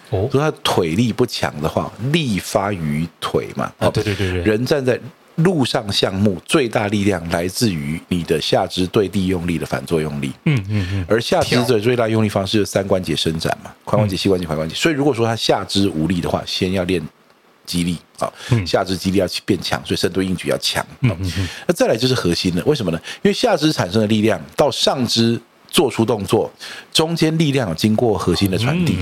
[0.10, 3.72] 哦，如果他腿力不强的话，力发于腿嘛。
[3.78, 5.00] 啊，对对对对，人站在。
[5.44, 10.32] 陆上项目最大力量来自于你的下肢对地用力的反作用力。
[10.46, 11.06] 嗯嗯嗯。
[11.08, 14.76] 而下肢的最大用力方式是三关节伸展嘛，髋关节、膝关节、踝关节。
[14.76, 17.02] 所以如果说他下肢无力的话，先要练
[17.66, 18.32] 肌力啊，
[18.66, 20.86] 下肢肌力要变强，所以深蹲硬举要强。
[21.02, 21.48] 嗯嗯。
[21.68, 23.00] 那再来就是核心了，为什么呢？
[23.22, 26.52] 因为下肢产生的力量到上肢做出动作，
[26.92, 28.98] 中间力量有经过核心的传递。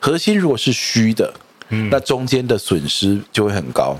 [0.00, 1.32] 核心如果是虚的，
[1.68, 3.96] 那中间的损失就会很高。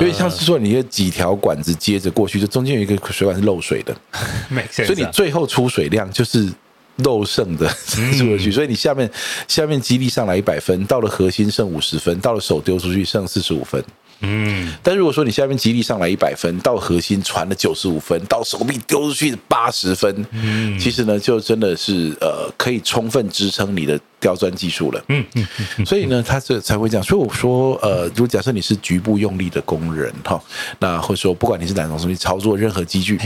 [0.00, 3.96] 因为像是说，你有几条管子接着过去，就中间有一个水管是漏水的，
[4.70, 6.48] 所以你最后出水量就是
[6.96, 9.08] 漏剩的出过去，所以你下面
[9.46, 13.82] 下面基地上来一百分，到了核心剩五十分，到了手丢出去剩四十五分。
[14.20, 25.04] 嗯，但如果说你下面肌力上来一百分，到核心传了九十五分，到手臂丢出去八十分，嗯，其实呢，就真的是呃，可以充分支撑你的刁钻技术了。
[25.08, 27.04] 嗯嗯，所以呢，他这才会这样。
[27.04, 30.42] 所以我说，呃，如果假设你是局部用力的工人哈，
[30.80, 33.18] 那或者说不管你是哪种东西操作任何机具，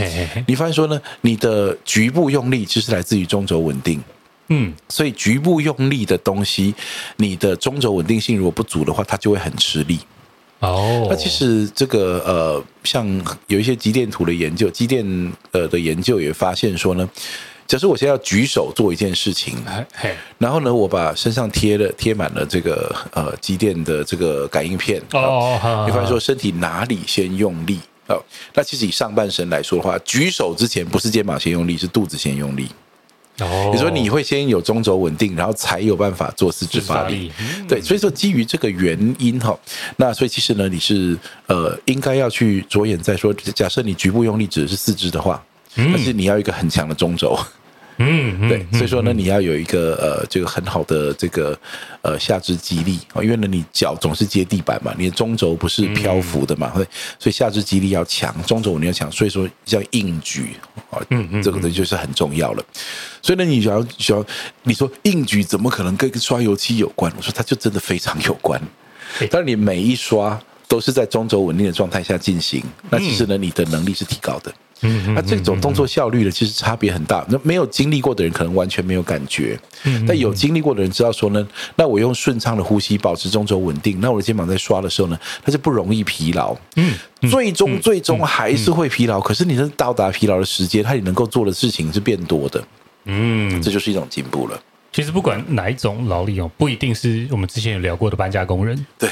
[0.45, 3.99] 你发现说呢，你的局部用力其实来自于中轴稳定。
[4.49, 6.75] 嗯，所以局部用力的东西，
[7.15, 9.99] 你的中轴稳定性如果不足的话，它就会很吃力。
[10.63, 13.05] 哦，那其实这个呃，像
[13.47, 15.05] 有一些肌电图的研究，肌电
[15.51, 17.07] 呃的研究也发现说呢，
[17.67, 19.57] 假设我现在要举手做一件事情，
[20.37, 27.79] 然后呢，我把身上贴了贴满了这个呃肌电的这个感应片，哦，你发现说身体哪里先用力？
[28.07, 28.21] 哦，
[28.53, 32.67] 那其实以上半身来说的话，举手之前不是肩膀先用力，是肚子先用力。
[33.39, 37.31] 哦，你说你会先有中轴稳定，然后才有办法做四肢发力。
[37.67, 39.57] 对，所以说基于这个原因哈，
[39.97, 41.17] 那所以其实呢，你是
[41.47, 45.43] 呃应该要去着眼在说，假设你局部用力指的是四肢的话，
[45.75, 47.35] 但是你要一个很强的中轴。
[47.39, 47.45] 嗯，
[48.49, 51.57] 对，所以说呢，你要有一个呃，这个很好的这个
[52.01, 56.87] 呃下肢肌力啊，因为呢，你脚总是接地板嘛，你的中轴不是漂浮的嘛，所以
[57.19, 60.55] 所以下肢肌力要强，中轴你要强，所以说像硬举
[60.89, 62.63] 啊，嗯嗯，这个呢就是很重要了。
[63.21, 64.25] 所以呢，你只要只要
[64.63, 67.11] 你说硬举怎么可能跟刷油漆有关？
[67.15, 68.61] 我说它就真的非常有关。
[69.29, 74.51] 但你每一刷都是在中轴稳定的状态下进行，那其实呢，你的能力是提高的。
[74.83, 77.25] 嗯，那这种动作效率呢，其实差别很大。
[77.29, 79.57] 那没有经历过的人可能完全没有感觉，
[80.07, 86.55] 但有经历过的人知道说呢，那我用顺畅的呼吸保持中轴稳定，那我的肩膀在刷的时候呢，它就不容易疲劳。
[86.75, 86.93] 嗯，
[87.29, 92.63] 最终最终还是会疲劳，可是你能到达疲劳的时间，它也能够做的事情是变多的。
[93.05, 94.61] 嗯，这就是一种进步了。
[94.93, 98.85] 其实不管哪一种劳力哦，不一定是我们之前有聊过的搬家工人。
[98.99, 99.09] 对，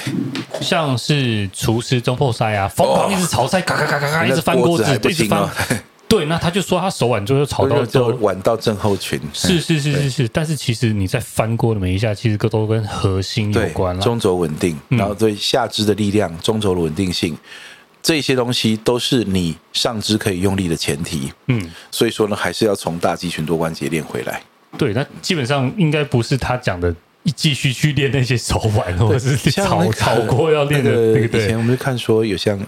[0.61, 5.49] 像是厨师中破塞啊，疯狂一直炒菜，咔咔咔咔咔，一直翻锅子，一直翻。
[6.07, 9.19] 对，那他就说他手腕就是炒到就腕到正后群。
[9.33, 14.01] 是是是是是，但是其实你在翻锅的每一下，其实都跟核心有关了。
[14.03, 17.35] 中轴稳定，然后对下肢的力量、中轴的稳定性，
[18.03, 21.31] 这些东西都是你上肢可以用力的前提。
[21.47, 24.43] 嗯，所以说呢，还是要从大肌群多关节练回来。
[24.77, 26.93] 对，那基本上应该不是他讲的，
[27.35, 31.37] 继续去练那些手腕，或者是炒炒锅要练的那个。
[31.37, 32.59] 以前我们就看说有像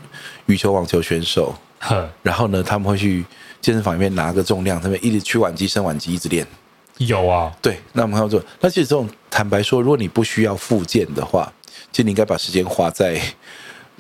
[0.46, 1.56] 羽球、网球选手，
[2.22, 3.26] 然后呢，他们会去
[3.62, 6.46] 健身房里面拿个重量，他们一直屈腕肌、伸腕肌，一直练。
[6.98, 8.44] 有啊，对，那我们要做。
[8.60, 11.52] 那其实这种坦白说，如果你不需要复健的话，
[11.92, 13.20] 其实你应该把时间花在。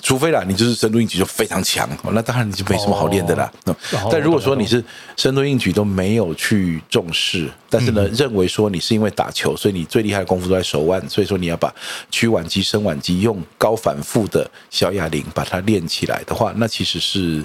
[0.03, 3.49] 除非啦，你就是深蹲硬举就非常强，那当然你就没什么好练的啦。
[3.65, 3.75] 哦、
[4.11, 4.83] 但如果说你是
[5.15, 11.73] 深蹲硬举都没有去重视，但是呢，认为说你是因为打球，所以你最厉害的功夫都在手腕，所以说你要把
[12.11, 17.43] 屈腕肌、伸腕肌用高反复的小哑铃把它练起来的话，那其实是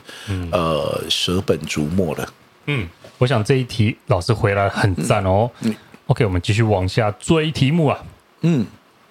[0.50, 2.28] 呃舍本逐末了。
[2.66, 2.88] 嗯，
[3.18, 5.48] 我想这一题老师回来很赞哦。
[5.61, 5.72] 嗯
[6.06, 8.04] ，OK，我们继续往下追题目啊。
[8.40, 8.66] 嗯，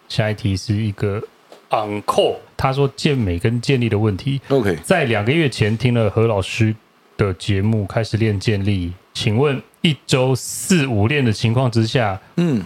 [0.09, 1.23] 下一题是一个。
[1.69, 4.41] Uncle，他说健美跟健力的问题。
[4.49, 6.75] OK，在两个月前听了何老师
[7.15, 8.91] 的节目，开始练健力。
[9.13, 12.63] 请问一周四五练的情况之下，嗯，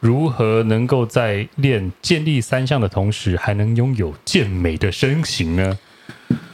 [0.00, 5.78] 如何能够在练健力三项的同时，还能拥有健美的身形呢？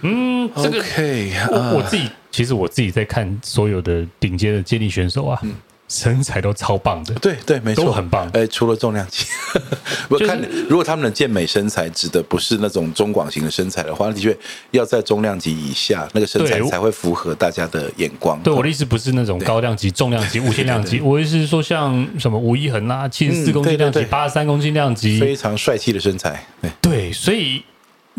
[0.02, 5.40] 嗯，这个 OK，我我自己其实我自己在看所有的顶尖的健力选手啊。
[5.42, 5.54] 嗯
[5.90, 8.30] 身材都超棒的，对对，没错，都很棒。
[8.32, 9.26] 哎，除了重量级，
[10.08, 14.34] 我看如果他们的健美身材指的不是那种中广型的身材的话，的确
[14.70, 18.40] 要在重量级以下，那个身材才会符合大家的眼光。
[18.42, 26.46] 对，我的意思不是那种高量级、重量级、无限量级，我意思是说像什么吴一恒啊，七十四公斤量级、八十三公斤量级，非常帅气的身材。
[26.62, 27.64] 对对，所以。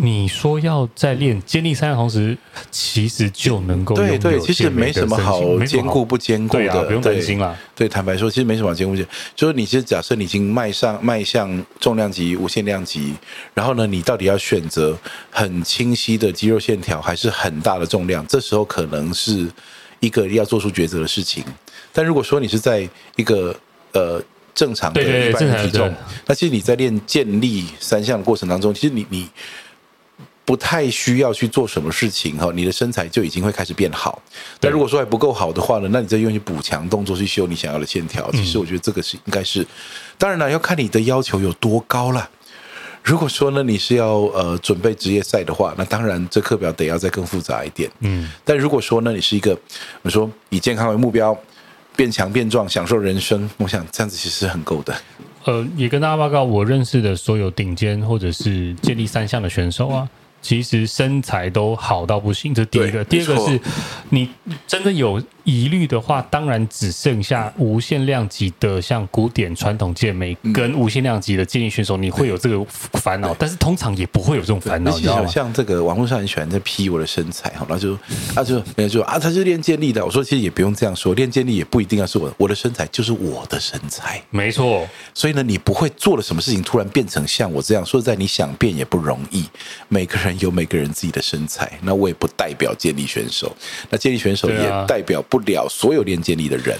[0.03, 2.35] 你说要在练健力三项同时，
[2.71, 7.55] 其实就能够对对，其实没什么好兼顾不兼顾的，不用担心啦。
[7.75, 9.11] 对，坦白说，其实没什么好兼顾不兼顾。
[9.35, 13.13] 就是你其实假设你已经迈上迈向重量级、无限量级，
[13.53, 14.97] 然后呢，你到底要选择
[15.29, 18.25] 很清晰的肌肉线条，还是很大的重量？
[18.25, 19.47] 这时候可能是
[19.99, 21.43] 一个要做出抉择的事情。
[21.93, 23.55] 但如果说你是在一个
[23.91, 24.19] 呃
[24.55, 25.93] 正常的一般的体重，
[26.25, 29.29] 那其实你在练健力三项的过程当中，其实你你。
[30.51, 34.21] 不太需要去做什么事情哈，你的身材就已经会开始变好。
[34.59, 38.29] 但如果说还不够好的话呢，那你再用去补强动作去修你想要的线条。
[38.33, 39.65] 其实我觉得这个是应该是，
[40.17, 42.29] 当然了，要看你的要求有多高了。
[43.01, 47.89] 如果说呢，你是要呃准备职业赛的话，那当然这课表得要再更复杂一点。
[48.01, 49.57] 嗯，但如果说呢，你是一个
[50.01, 51.33] 我说以健康为目标，
[51.95, 54.93] 变强变壮，享受人生，我想这样子其实是很够的。
[55.45, 60.09] 呃，也跟大家报告，我认识的所有顶尖或者是健力三项的选手啊。
[60.41, 63.03] 其实身材都好到不行，这是第一个。
[63.05, 63.59] 第二个是，
[64.09, 64.29] 你
[64.65, 73.33] 真的有疑虑的话，当然只剩下无限量级的，像古典传统健美跟无限量级的健力选手，你会有这个烦恼。
[73.35, 75.27] 但是通常也不会有这种烦恼，你知道吗？
[75.27, 77.93] 像这个网络上很喜欢在批我的身材，然后就
[78.35, 80.03] 啊就没有就啊，他是练健力的。
[80.03, 84.87] 我说其实也不用这样说，练健力也不一定要是我我的身材，就是我的身材，没错。
[85.13, 87.85] 所以呢，你不会做了什么事情突然变成像我这样。
[87.85, 89.45] 说实在，你想变也不容易。
[89.87, 93.55] 每个人有每个人自己的身材，那我也不代表健力选手，
[93.89, 96.77] 那健力选手也代表不了所有练健力的人。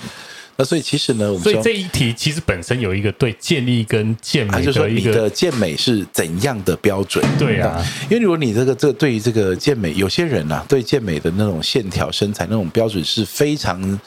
[0.57, 7.25] 那所以其实呢，我们所以这一题其实本身有一个对健力跟健美的一个，就是说你的健美是怎样的标准？
[7.39, 13.99] 对啊，因为如果你这个这个对于这个健美，有些人啊，对健美的那种线条、身材那种标准是非常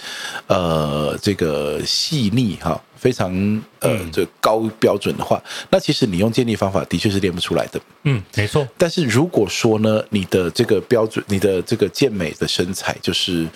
[0.46, 2.80] 呃这个细腻哈。
[2.96, 3.32] 非常
[3.80, 7.80] 呃，这高标准的话，那其实你用建立方法的确是练不出来的。
[8.04, 8.66] 嗯，没错。
[8.78, 13.46] 但是如果说呢，你的这个标准，你的这个健美的身材，就是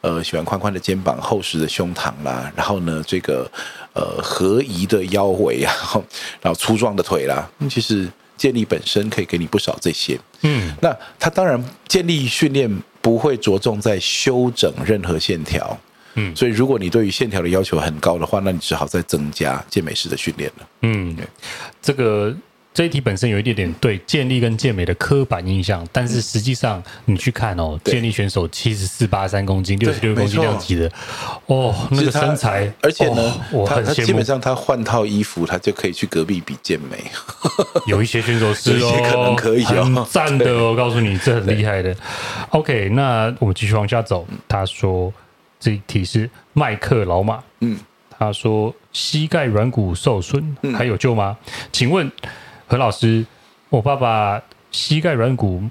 [0.00, 3.50] 呃，喜欢宽宽的肩膀、厚实的胸膛啦，然后呢，这个
[3.94, 5.72] 呃，合宜的腰围啊，
[6.42, 10.18] 然后粗壮的腿啦，其实建立本身可以给你不少这些。
[10.42, 12.70] 嗯，那他当然建立训练
[13.00, 15.78] 不会着重在修整任何线条。
[16.18, 20.66] 嗯，所以如果你对于线条的要求很高的话，那你只好再增加健美式的训练了。
[20.82, 21.16] 嗯，
[21.80, 22.34] 这个
[22.74, 30.90] 这一题本身有一点点对健力跟健美的刻板印象，但是实际上你去看哦，健力选手七十四八三公斤、六十六公斤量级的，
[31.46, 36.98] 哦，那个身材，而且呢，我很羡慕，基本上他换套衣服，他就可以去隔壁比健美。
[37.86, 41.94] 有一些选手是哦，可能可以哦，赞的， 我告诉你，这很厉害的。
[42.50, 44.26] OK，那我们继续往下走。
[44.48, 45.12] 他说。
[45.60, 47.78] 这一题是麦克老马，嗯，
[48.10, 51.36] 他说膝盖软骨受损还有救吗？
[51.46, 52.10] 嗯、请问
[52.66, 53.24] 何老师，
[53.68, 54.40] 我爸爸
[54.70, 55.62] 膝盖软骨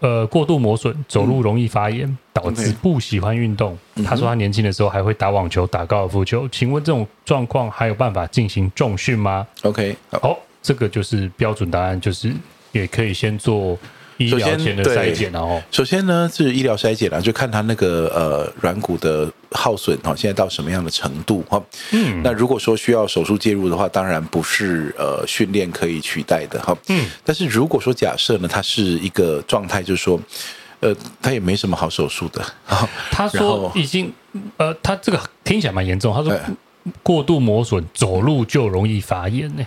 [0.00, 3.78] 呃过度磨损，走路容易发炎，嗯、导致不喜欢运动。
[3.94, 6.48] 嗯、他说他年轻的时候还会打网球、打高尔夫球。
[6.48, 12.32] 请问这种状况还有办法进行重训吗？OK，好，好，这个就是标准答案，就是
[12.72, 13.78] 也可以先做。
[14.30, 15.14] 首先，对，
[15.70, 21.60] 首先呢是医疗筛检啊，就看他那个呃软骨的耗损哈，现在到什么样的程度哈。
[21.90, 26.76] 嗯，那如果说需要手术介入的话，当然不是呃训练可以取代的哈。
[26.88, 30.20] 嗯，但是如果说假设呢，他是一个状态，就是说
[30.78, 32.40] 呃他也没什么好手术的。
[33.10, 34.12] 他说已经
[34.56, 36.32] 呃他这个听起来蛮严重，他说
[37.02, 39.66] 过度磨损，走路就容易发炎呢。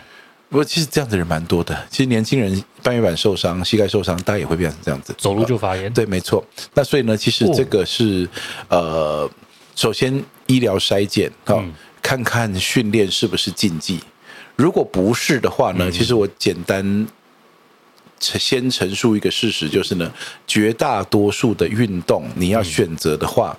[0.50, 1.78] 不过其实这样子的人蛮多的。
[1.90, 5.92] 其实年轻人半月板受伤、膝盖受伤，大家也会变成这样子，走路就发炎。
[5.94, 6.46] 对，没错。
[6.74, 8.28] 那所以呢，其实这个是
[8.70, 9.30] 呃，
[9.76, 11.62] 首先医疗筛检啊，
[12.02, 14.00] 看看训练是不是禁忌。
[14.56, 17.06] 如果不是的话呢，其实我简单
[18.20, 20.12] 先陈述一个事实，就是呢，
[20.48, 23.56] 绝大多数的运动你要选择的话，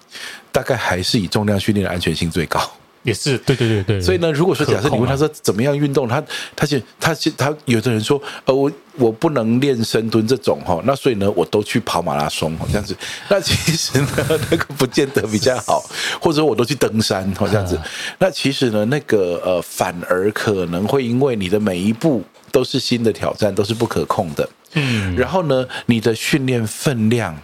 [0.51, 2.61] 大概还是以重量训练的安全性最高。
[3.03, 6.23] 也是对对对对，所以呢，如果说假设你问他说怎么样运动，他
[6.57, 12.97] 他就他他有的人说，呃，我我不能练深蹲这种哈，那所以呢，我都去跑马拉松这样子，
[13.29, 14.09] 那其实呢，
[14.51, 15.83] 那个不见得比较好，
[16.21, 17.79] 或者我都去登山哈这样子，
[18.19, 27.35] 那其实呢，那个呃反而可能会因为你的每一步都是新的挑战，都是不可控的，嗯，然后呢，你的训练分量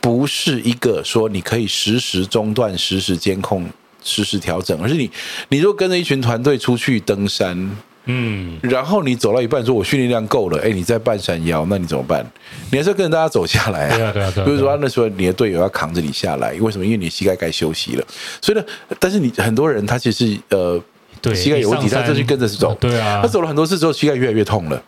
[0.00, 3.70] 不是一个说你可以实时中断、实时监控。
[4.02, 5.10] 实时调整，而是你
[5.48, 7.76] 你如果跟着一群团队出去登山。
[8.06, 12.26] 嗯，然后你走到一半，说我训练量够了，哎，你在半山腰，那你怎么办？
[12.70, 13.96] 你还是要跟着大家走下来啊。
[13.96, 14.44] 对啊，对啊，对啊。
[14.48, 16.84] 比如说那时候你的队友要扛着你下来，为什么？
[16.84, 18.04] 因为你膝盖该休息了。
[18.40, 18.64] 所以呢，
[18.98, 20.82] 但是你很多人他其实呃，
[21.20, 22.74] 对，膝盖有问题，他就去跟着走。
[22.80, 23.20] 对啊。
[23.22, 24.82] 他走了很多次之后，膝盖越来越痛了。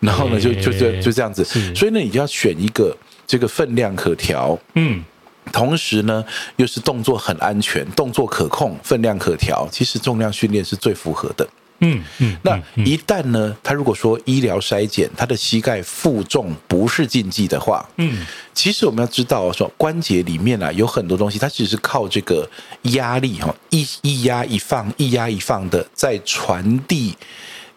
[0.00, 1.42] 然后呢，就就就就这样子。
[1.74, 2.94] 所以呢，你就要选一个
[3.26, 5.02] 这个分量可调，嗯，
[5.50, 6.24] 同时呢
[6.56, 9.66] 又是动作很安全、动作可控、分量可调。
[9.72, 11.48] 其实重量训练是最符合的。
[11.84, 18.24] 嗯嗯，那一旦呢，他如果说医疗筛检，他的膝盖负重不是禁忌的话，嗯，
[18.54, 22.48] 其实我们要知道说关节里面啊有很多东西，它其实是靠这个
[22.82, 27.16] 压力哈，一一压一放，一压一放的在传递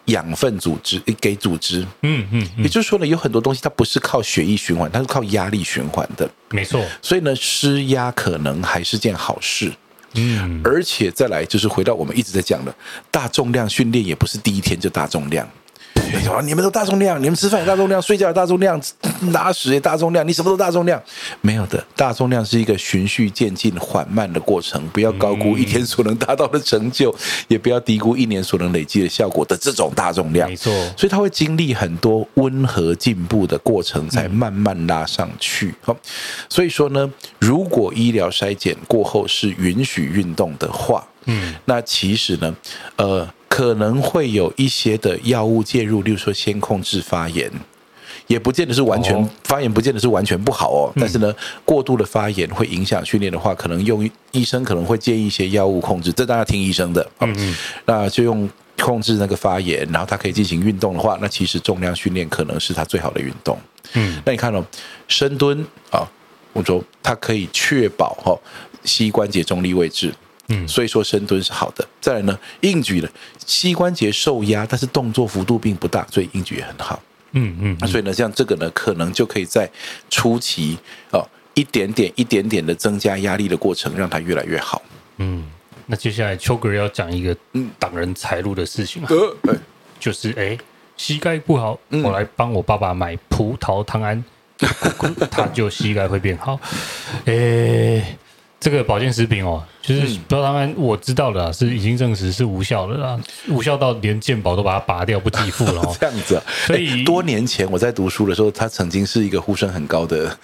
[0.05, 9.71] 养分组织给组织，嗯嗯，也就是说呢，有很多东西它不是靠血液循环，它是靠压力循环的，没错，所以呢，施压可能还是件好事。
[10.17, 12.73] 嗯，而且再来就是回到我们一直在讲的，
[13.11, 15.45] 大重量训练也不是第一天就大重量。
[16.43, 18.79] 你们都大重量，你们吃饭也大重量，睡觉也大重量，
[19.31, 21.01] 拉屎也大重量，你什么都大重量？
[21.41, 27.13] 没有的，大重量是一个循序渐进、缓慢的过程，不要高估一天所能达到的成就，
[27.47, 30.49] 也不要低估一年所能累积的效果的这种大重量。
[30.49, 35.73] 没错，所以他会经历很多温和进步的过程，才慢慢拉上去。
[35.81, 35.95] 好，
[36.49, 42.55] 所以说呢，如果医疗筛检过后是允许运动的话，嗯，那其实呢，
[42.97, 43.29] 呃。
[43.47, 47.49] 可能会有一些的药物介入，例如说先控制发炎，
[48.27, 50.91] 也不见得是完全发炎，不见得是完全不好哦。
[50.97, 57.09] 但是呢，过度的发炎会影响训练的话，可能用医生可能会建议一些药物控制，这大家听医生的。
[57.21, 57.55] 嗯嗯，
[57.85, 63.57] 那就用控制那个发炎，然后他可以进行运动的话，那其实重量训练可能是他最好的运动。
[63.93, 64.61] 嗯，那你看哦，
[65.07, 66.05] 深蹲啊，
[66.51, 68.37] 我说它可以确保哈
[68.83, 70.13] 膝关节中立位置。
[70.47, 71.87] 嗯，所以说深蹲是好的。
[71.99, 73.09] 再来呢，硬举的
[73.45, 77.01] 膝关节受压，但是动作幅度并不大，所以硬举也很好。
[77.37, 79.69] 嗯嗯，所以呢，像这个呢，可能就可以在
[80.09, 80.77] 初期
[81.11, 84.81] 哦，一点点、一点点的增加压力的过程，让它越来越好。
[85.17, 85.43] 嗯，
[85.87, 87.35] 那接下来秋哥要讲一个
[87.77, 89.09] 挡人财路的事情啊，
[89.99, 90.57] 就是哎，
[90.95, 94.23] 膝盖不好，我来帮我爸爸买葡萄糖胺，
[95.29, 96.57] 他就膝盖会变好。
[97.25, 98.17] 哎，
[98.65, 99.63] 这个保健食品哦。
[99.79, 105.95] 就是不知道他们，我知道的是已经证实是无效的啦，无效到连健保都把它拔掉，不给付了哦。
[106.01, 110.35] 这样子啊，所以多年前我在读书的时候，它曾经是一个呼声很高的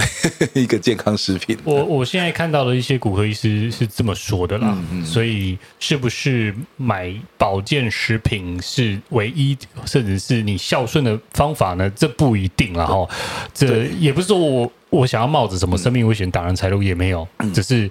[0.52, 1.56] 一个健康食品。
[1.64, 9.56] 我我现在看到的一些骨科医师是这么说的啦，所以是不是买保健食品是唯一，
[9.86, 11.90] 甚至是你孝顺的方法呢？
[11.96, 13.08] 这不一定啦哈。
[13.54, 17.90] 这也不是说我我想要冒着什么生命危险打人财路也没有，只是。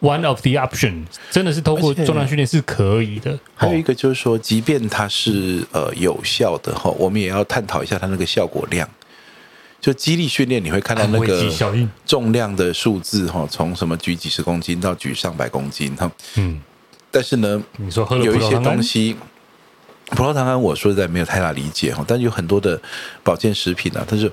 [0.00, 3.38] One of the options 真的是通过重量训练是可以的。
[3.54, 8.86] 还有一个就是说，即便它是呃有效的哈，我们也要探讨一下它那个效果量。
[9.80, 11.50] 就肌力训练，你会看到那个
[12.04, 16.10] 重量的数字哈，从什么举几十公斤到举上百公斤哈。
[16.36, 16.60] 嗯。
[17.10, 19.16] 但是呢，你说有一些东西，
[20.10, 22.04] 葡萄糖胺，我说实在没有太大理解哈。
[22.06, 22.78] 但是有很多的
[23.22, 24.30] 保健食品啊，它是。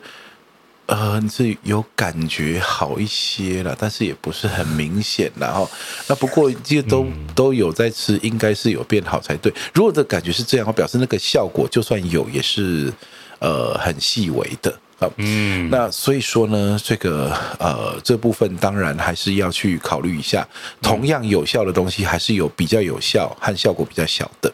[0.88, 5.70] 呃，是有感觉好一些了，但是也不是很明显，然后
[6.08, 9.54] 那不过这些都都有在吃，应该是有变好才对。
[9.74, 12.92] 如果这感觉是这样，我表示那个效果就算有，也是
[13.40, 14.70] 呃很细微的
[15.00, 15.10] 啊。
[15.16, 20.46] 嗯，那所以说呢，这个呃这部分当然还是要去考虑一下。
[20.82, 24.54] 同样有效的东西，还是有比较有效和效果比较小的。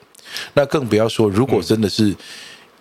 [0.53, 2.15] 那更不要说，如果真的是。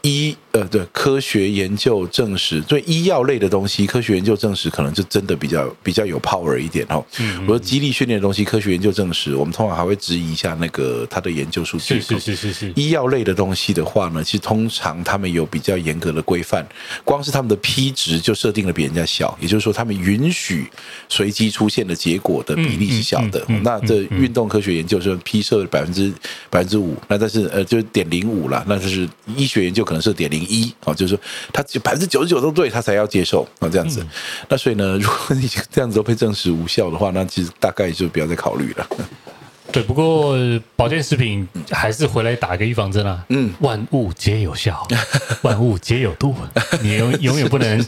[0.07, 7.05] 医呃对，科学研究证实，所以医药类的东西，科学研究证实可能就真的比较比较有 power 一点哦。
[7.19, 12.01] 嗯，我说激励训练的东西，科学研究证实，我们通常还会质疑一下那个它的研究数据。
[12.01, 12.73] 是是是是是。
[12.77, 16.65] 医药类的东西的话呢，其实通常他们有比较严格的规范，
[17.05, 20.71] 光是他们的 P 值就设定的比人家小，也就是说，他们允许
[21.09, 23.45] 随机出现的结果的比例是小的。
[23.63, 26.13] 那这运动科学研究是 P 设百分之
[26.49, 31.23] 百分之五，那但是呃就是点零五了，那就是医学研究可能是点零一哦，就是说
[31.53, 34.05] 他百分之九十九都对，他才要接受啊这样子。
[34.49, 38.87] 那所以呢， 如果你这样子都被证实无效的话，那其实大概就不要再考虑了。
[39.73, 40.37] 对，不过
[40.77, 43.23] 保健食品还是回来打个预防针啊。
[43.31, 44.87] 嗯，万物皆有效，
[45.43, 46.35] 万物皆有度，
[46.81, 47.85] 你永永远不能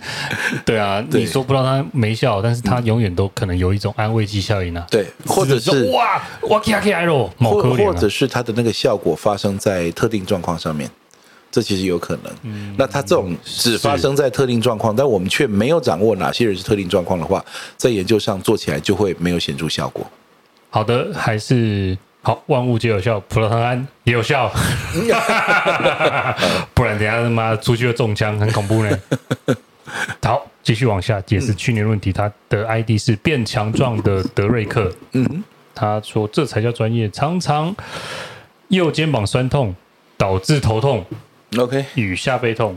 [0.67, 1.03] 对啊。
[1.09, 4.85] 你说不知道它没效，但是它永远都可能有一种安慰剂效应啊。
[4.91, 10.91] 对，或者是哇哇卡卡罗，或或者是它的那个效果发生在特定状况上面。
[11.51, 17.45] 这其实有可能，那他这种只发生在特定状况，但我们却没有掌握哪些人是特定状况的话，
[17.77, 20.07] 在研究上做起来就会没有显著效果。
[20.71, 24.53] 好的，还是好，万物皆有效，葡萄糖胺也有效，
[26.75, 28.99] 不然等下他妈出去又中枪，很恐怖呢。
[30.23, 34.93] 好，继续往下解释去年问题，他的 ID 是变强壮的德瑞克。
[35.13, 35.43] 嗯，
[35.75, 37.75] 他说这才叫专业，常常
[38.69, 39.75] 右肩膀酸痛
[40.19, 41.03] 导致头痛
[41.57, 42.77] ，OK 与下背痛。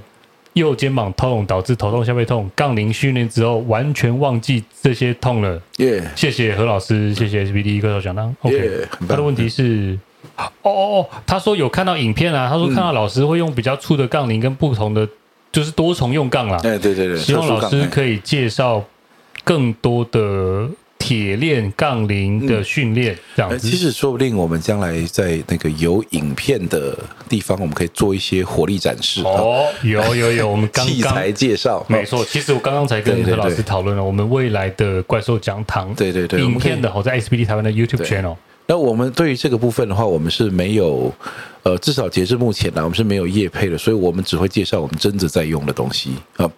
[0.53, 5.61] 右肩膀痛导致头痛、下背痛，杠铃训练之后完全忘记这些痛了。
[5.77, 8.35] 耶，谢谢何老师，谢谢 SBD 歌手讲堂。
[8.41, 9.97] OK，他的问题是，
[10.35, 15.07] 哦哦哦，他说有看到影片啊，他说看到老师会用比较粗的杠铃跟不同的，
[15.53, 16.57] 就是多重用杠啦。
[16.63, 18.83] 哎，对对对，希望老师可以介绍
[19.45, 20.67] 更多的。
[21.01, 23.67] 铁链杠铃的训练，这样子。
[23.67, 26.95] 其实说不定我们将来在那个有影片的
[27.27, 29.23] 地方，我们可以做一些火力展示。
[29.23, 32.23] 哦，有有有，我们刚刚 器材介绍，没错。
[32.23, 38.35] 其实我刚刚才跟何老师讨论了，我们未来的怪兽讲堂，对对对，影片的，我在 SBD 台湾的 YouTube channel。
[38.67, 41.11] 那我们对于这个部分的话，我们是没有，
[41.63, 46.49] 呃，至少截至目前呢，我们是没有业配的，所以我们只会介绍我们真的在用的东西啊。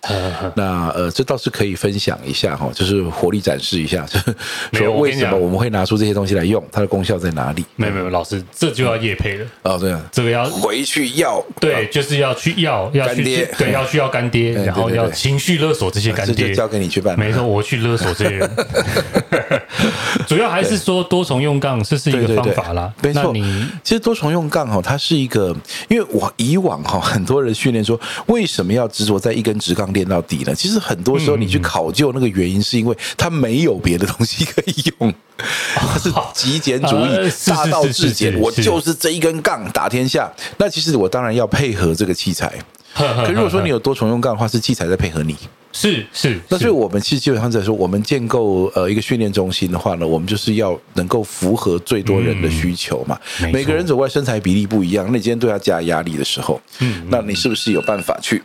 [0.55, 4.35] 那呃，这倒是可以分享一下哈，就是火力展示一下，就是
[4.73, 7.65] 说为什么我们会拿出这些东西来用，它的功效在哪里？
[7.75, 13.23] 没有没有，老师，这就要业配了哦，对，这个要回去要，对，就是要去要要去
[13.57, 17.19] 对，要去要干爹，然后要情绪勒索这些干爹，交给你去办。
[17.19, 18.49] 没错，我去勒索这些人。
[20.27, 22.91] 主要还是说多重用杠，这是一个方法啦。
[23.01, 25.55] 没错，你其实多重用杠哦，它是一个，
[25.89, 30.53] 因为我以往哈很多人训练说，为什么要执着在一根直杠练到底呢？
[30.55, 35.13] 其实很多时候你去考究那个原因，是因为它没有别的东西可以用，
[35.75, 40.31] 它是极简主义，大道至简，我就是这一根杠打天下。
[40.57, 42.53] 那其实我当然要配合这个器材，
[42.95, 45.35] 可如果说你有多重用杠的话，是器材在配合你。
[45.73, 53.19] 是是，那所以我们其实基本上在说，我们建构呃一个训练中心的话呢，我们就是要能够符合最多人的需求嘛。
[53.41, 58.41] 嗯、每个人走过来身材比例不一样，那你今天对他加压力的时候，嗯，那你是不是有办法去？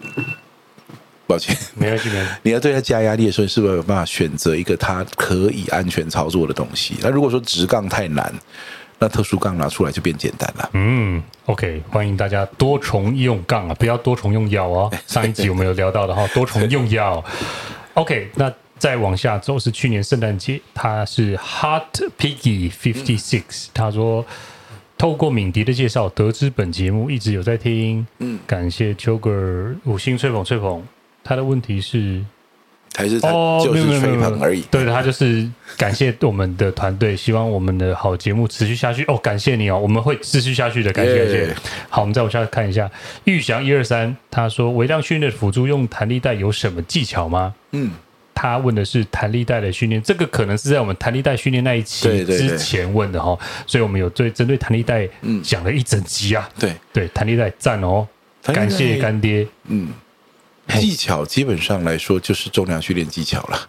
[1.26, 2.30] 抱歉，没关系，没关系。
[2.42, 6.94] 你要对他加压力的时候，你是不是有办法选择一个他可以安全操作的东西？
[7.02, 8.32] 那如果说直杠太难。
[8.98, 10.70] 那特殊杠拿出来就变简单了。
[10.72, 14.92] 嗯，OK，欢迎大家多重用杠啊，不要多重用药哦。
[15.06, 17.24] 上一集我们有聊到的哈，多重用药。
[17.94, 24.26] OK，那再往下走是去年圣诞节，他是 Hot Piggy Fifty Six，他说
[24.96, 30.82] 透过敏迪的介绍得知本节目一直有在听，嗯，感谢邱哥五星吹捧吹捧。
[31.22, 32.24] 他的问题是。
[32.94, 33.28] 还是他
[33.62, 34.62] 就是吹捧而已。
[34.70, 39.04] 对的，他就是感谢我们的团队，希望我们的好节目持续下去。
[39.06, 40.92] 哦，感谢你哦，我们会持续下去的。
[40.92, 41.54] 感谢，感谢。
[41.88, 42.90] 好，我们再往下看一下。
[43.24, 47.54] 玉祥一二三，他说微量训练的辅助用弹力带有什么技巧吗？
[47.70, 47.92] 嗯，
[48.34, 55.08] 他问的是弹力带的训练，这个可能是在我们弹力带训练那一期之前问的哈，所以我们有对针对弹力带
[55.44, 56.48] 讲了一整集啊。
[56.58, 58.06] 对对，弹力带赞哦，
[58.42, 59.46] 感谢干爹。
[59.68, 59.88] 嗯。
[60.68, 63.68] 技巧基本上来说就是重量训练技巧了，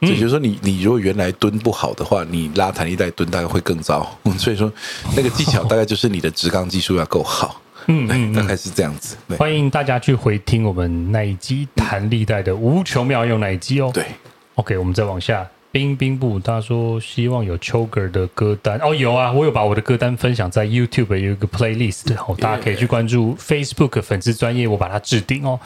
[0.00, 4.18] 也就是说，你你如果原来蹲不好的话，你拉弹力带蹲大概会更糟。
[4.38, 4.72] 所以说，
[5.16, 7.60] 那个技巧大概就是你的直杠技术要够好。
[7.86, 9.16] 嗯，大概是这样子。
[9.36, 13.90] 欢迎大家去回听我们那一集弹力带的无穷妙用那一集哦。
[13.92, 14.06] 对
[14.54, 15.44] ，OK，我们再往下。
[15.72, 18.78] 冰冰布他说希望有秋哥的歌单。
[18.80, 25.58] 哦，有啊，我有把我的歌单分享在 YouTube 有一个 playlist 哦，大家可以去关注 Facebook 粉丝专业，我把它置顶哦。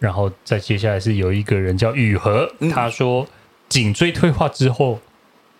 [0.00, 3.26] 然后再接下来是有一个人叫雨禾，他说
[3.68, 4.98] 颈椎退化之后，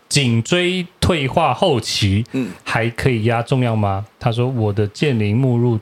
[0.09, 4.05] 颈椎退化后期，嗯，还可以压重量吗？
[4.19, 5.79] 他说我的健龄迈入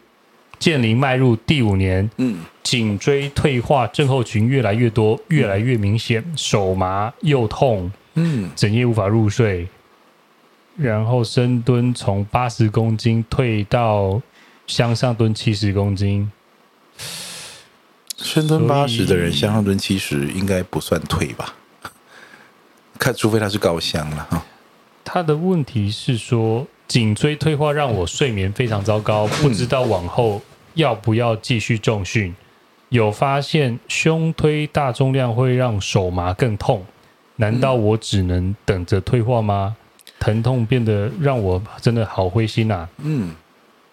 [0.58, 2.38] 健林迈入第五年，嗯。
[2.64, 9.66] 颈椎退化症候群越来越多，越来越明显，手麻又痛，嗯，整夜无法入睡，
[10.76, 14.20] 然后深蹲从八十公斤退到
[14.66, 16.30] 向上蹲七十公斤，
[18.18, 21.54] 深蹲八十的人向上蹲七十应该不算退吧？
[23.00, 24.44] 看，除非他是高箱了哈。
[25.02, 30.42] 他的问题是说颈椎退化让我睡眠非常糟糕，不知道往后
[30.74, 32.34] 要不要继续重训。
[32.88, 36.82] 有发现胸推大重量会让手麻更痛，
[37.36, 39.76] 难道我只能等着退化吗？
[40.18, 42.88] 疼痛变得让我真的好灰心呐。
[43.02, 43.34] 嗯，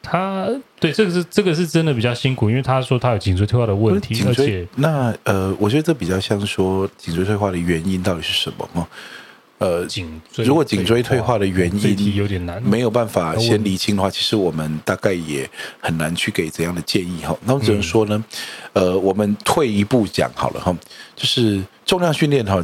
[0.02, 0.48] 他
[0.80, 8.88] 对这个是这个是真的比较辛苦，因为他说他有颈椎退化的问题，而且那呃，我觉得这比较像说颈椎退化的原因到底是什么吗？
[9.58, 15.50] 呃，颈椎如果颈椎退化的原因有点难，没有办法先厘清的话，其实我们大概也
[15.80, 17.34] 很难去给怎样的建议哈。
[17.46, 18.22] 那我只能说呢，
[18.74, 20.76] 呃，我们退一步讲好了哈，
[21.16, 22.62] 就是重量训练哈，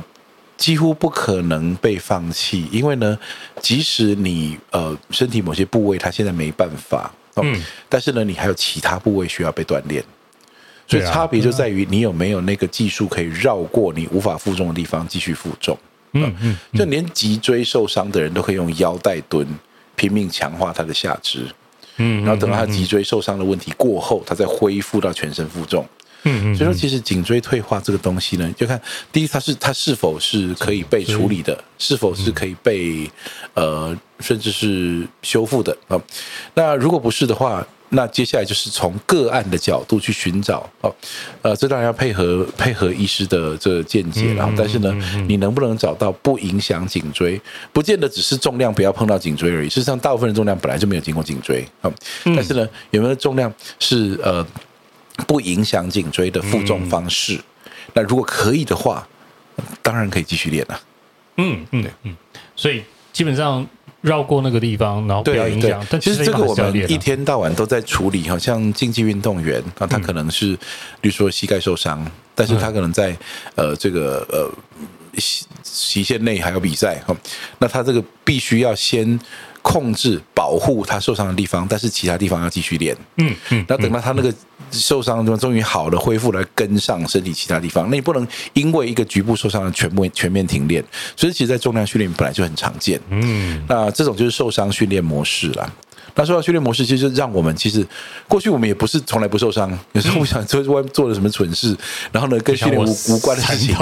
[0.57, 3.17] 几乎不可能被放弃，因为呢，
[3.61, 10.03] 即使你呃身体某些部位它现在没办法，哦、嗯，但是呢，你还有其他部位需要被锻炼，
[10.87, 15.77] 所以差别就在于你有没有那个技术可以绕过你无法负重的地方继续负重。
[16.13, 19.47] 嗯嗯，嗯，就连脊椎受伤的人都可以用腰带蹲，
[19.95, 21.45] 拼命强化他的下肢。
[21.97, 25.85] 嗯，然后等到他脊椎受伤的问题过后，他再恢复到全身负重。
[26.23, 28.79] 嗯嗯，所以说其实颈椎退化这个东西呢，就看
[29.11, 33.09] 第一，它是它是否是可以被处理的，是否是可以被
[33.55, 35.99] 呃甚至是修复的啊。
[36.53, 40.93] 那如果不是的话，那接下来就是从个案的角度去寻找哦，
[41.41, 44.93] 呃，这当然要配合配合医师的这个见解，然后但是呢，
[45.27, 47.39] 你能不能找到不影响颈椎，
[47.71, 49.69] 不见得只是重量不要碰到颈椎而已。
[49.69, 51.91] 事实上，大部分的重量本来就没有经过颈椎啊，
[52.23, 54.45] 但是呢，有没有重量是呃？
[55.27, 57.43] 不影响颈椎的负重方式，嗯，
[57.93, 59.07] 那如果可以的话，
[59.83, 60.81] 当然可以继续练了。
[61.37, 62.15] 嗯嗯嗯，
[62.55, 62.81] 所以
[63.13, 63.67] 基本上
[64.01, 65.85] 绕过那个地方，然后不要影响。
[65.89, 70.55] 但其实这个我们一天到晚都在处理，好像竞技运动员啊，他可能是
[70.99, 73.15] 比如说膝盖受伤，但是他可能在
[73.55, 74.51] 呃这个呃
[75.17, 77.15] 期期限内还要比赛哈，
[77.59, 79.19] 那他这个必须要先。
[79.63, 82.97] 控制保护他受伤的地方，但是其他地方要继续练。
[83.17, 84.33] 嗯嗯，那等到他那个
[84.71, 90.83] 受伤的地方终于好了，恢复来跟上身体其他地方，那你不能因为一个局部受伤的全部全面停练。
[91.15, 92.99] 所以，其实，在重量训练本来就很常见。
[93.09, 95.73] 嗯，那这种就是受伤训练模式了。
[96.15, 97.85] 那说到训练模式，其实让我们其实
[98.27, 101.75] 过去我们也不是从来不受伤， 有时候我想做外做了什么蠢事，
[102.11, 103.69] 然后呢跟训练无无关的事情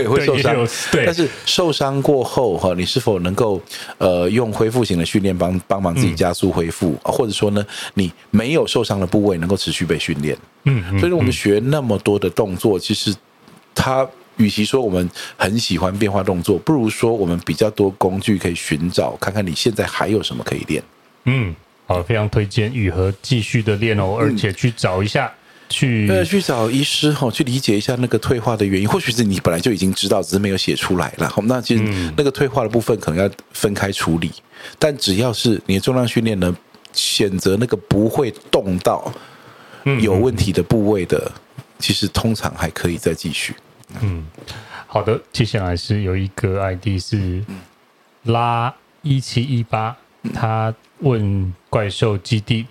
[0.00, 0.54] 也会受伤。
[0.90, 3.60] 对，但是受伤过后哈，你是否能够
[3.98, 10.36] 呃用恢复型的训练帮帮忙自己加速恢复，或者说呢你没有受伤的部位能够持续被训练？
[10.64, 13.14] 嗯，所以我们学那么多的动作，其实
[13.74, 20.82] 它与其说我们很喜欢变化动作，不如说我们比较多工具可以寻找，看看你现在还有什么可以练。
[21.24, 21.54] 嗯，
[21.86, 25.32] 好，非常推荐雨禾继续的练哦，而且去找一下，
[25.68, 28.88] 去呃去找医师哈，去理解一下那个退化的原因。
[28.88, 31.28] 或许是你本来就已经知道，只是没有写出来了。
[31.28, 31.82] 好，那其实
[32.16, 34.32] 那个退化的部分可能要分开处理。
[34.78, 36.56] 但只要是你的重量训练呢，
[36.92, 39.12] 选择那个不会动到
[40.00, 41.30] 有问题的部位的，
[41.78, 43.54] 其实通常还可以再继续。
[44.00, 44.26] 嗯，
[44.86, 47.42] 好的，接下来是有一个 ID 是
[48.24, 49.96] 拉一七一八，
[50.34, 50.74] 他。
[51.00, 52.66] 问怪兽基地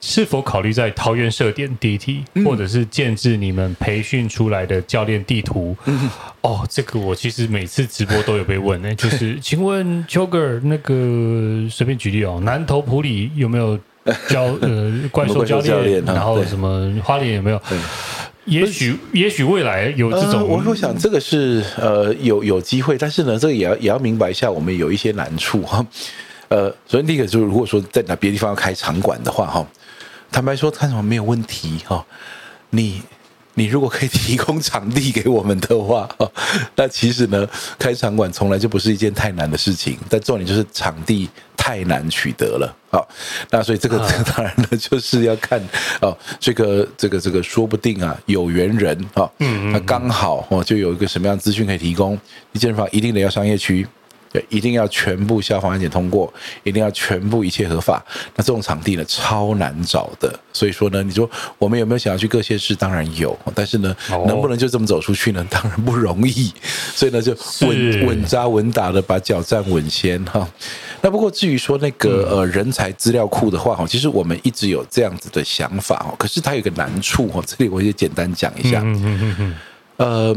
[0.00, 5.76] 是否考虑在桃园设点 DT，或者是建置你们培训出来的教练地图？
[5.86, 6.08] 嗯、
[6.42, 8.94] 哦，这个我其实每次直播都有被问呢。
[8.94, 13.76] 就是 请问邱哥，那个随便举例哦，南投埔里有没有
[14.28, 16.00] 教呃 怪兽教练？
[16.04, 17.60] 然后什么花莲有没有？
[18.44, 25.84] 也许也许未来有这种，呃、我我想这个是呃有有机会，但是呢，这个也要也要明白一下，我们有一些难处哈。
[26.52, 29.66] 呃，首先第一个就是，如果说在哪别的地方要开场馆的话，哈，
[30.30, 32.04] 坦白说，看什么没有问题哈。
[32.68, 33.00] 你
[33.54, 36.06] 你如果可以提供场地给我们的话，
[36.76, 37.48] 那其实呢，
[37.78, 39.96] 开场馆从来就不是一件太难的事情。
[40.10, 41.26] 但重点就是场地
[41.56, 43.08] 太难取得了，好，
[43.48, 45.58] 那所以这个这个 当然呢，就是要看
[46.02, 52.12] 哦，这个这个这个说不定啊，有缘人啊，嗯，那刚好哦，就有一个什么样资讯可以提供。
[52.52, 53.86] 你健身房一定得要商业区。
[54.32, 56.32] 对，一定要全部消防安检通过，
[56.64, 58.02] 一定要全部一切合法。
[58.34, 60.32] 那这种场地呢，超难找的。
[60.54, 61.28] 所以说呢，你说
[61.58, 62.74] 我们有没有想要去各县市？
[62.74, 63.94] 当然有，但是呢，
[64.26, 65.46] 能不能就这么走出去呢？
[65.50, 66.50] 当然不容易。
[66.94, 70.48] 所以呢，就稳稳扎稳打的把脚站稳先哈。
[71.02, 76.14] 那不过至于说那个呃人才资料库的话哈，其实我们一直有这样子的想法哦。
[76.18, 78.80] 可是它有个难处哦，这里我也简单讲一下。
[78.80, 79.54] 嗯嗯嗯嗯。
[79.96, 80.36] 呃。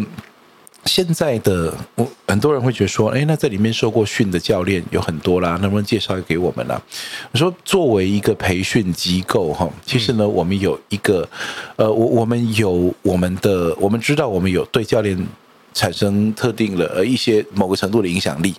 [0.86, 6.80] 现在的我很多人会觉得说，哎，那在里面受过训的教练有很多啦，能不能介绍给我们呢？
[7.32, 11.28] 我说，作为一个培训机构哈，其实呢，我们有一个，
[11.76, 15.18] 呃，我我们有我们的，我们知道我们有对教练
[15.74, 18.54] 产生特定的呃一些某个程度的影响力，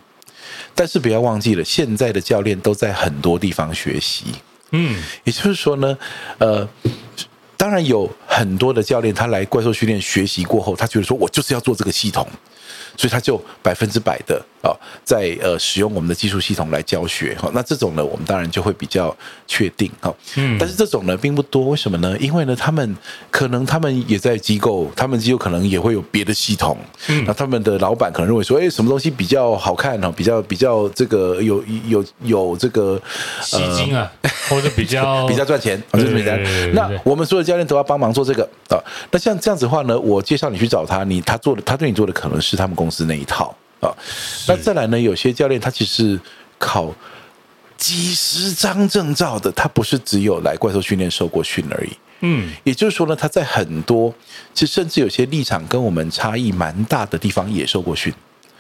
[0.75, 4.27] 但是不要忘记了，现在的教练都在很多地方学习，
[4.73, 5.97] 嗯，也就是说呢，
[6.39, 6.69] 呃。
[7.57, 12.27] 当然有很多的教练，他来怪兽训练学习过后，他觉得说我就是要做这个系统。
[12.97, 14.75] 所以他就百分之百的啊，
[15.05, 19.15] 在呃使用我们的技术系统来教学哈，那这种呢，我们当然就会比较
[19.47, 20.13] 确定哈。
[20.37, 22.17] 嗯，但是这种呢并不多，为什么呢？
[22.19, 22.97] 因为呢，他们
[23.31, 26.77] 可能他们也在机构，他们机构可能也会有别的系统。
[27.09, 30.13] 嗯，那他们的老板可能认为说，哎，什么东西比较好看呢？
[30.17, 33.01] 比较比较这个有有有这个
[33.43, 34.11] 吸睛啊，
[34.49, 36.73] 或者比较 比较赚钱，就是这么简单。
[36.75, 38.81] 那我们所有教练都要帮忙做这个啊。
[39.13, 42.86] 那像这样子的话呢，我介绍你去找他，你他做的他对你做的可能是他们公司。
[42.87, 43.97] 公司那一套啊，啊。
[44.47, 46.19] 那再来呢，有些教练他其实
[46.57, 46.95] 考
[47.77, 51.91] 几十张证照的，他不是只有来怪兽训练受过训而已。
[52.21, 54.15] 嗯，也就是说呢，他在很多
[54.55, 58.15] 其实甚至有些立场跟我们差异蛮大的地方也受过训。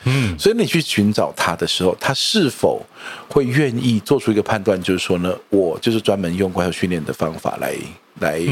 [0.08, 2.84] 嗯，所以你去寻找他的时候，他是否
[3.28, 7.74] 会愿意做出一个判断，就是说呢，我就是专门用怪兽训练的方法来
[8.20, 8.42] 来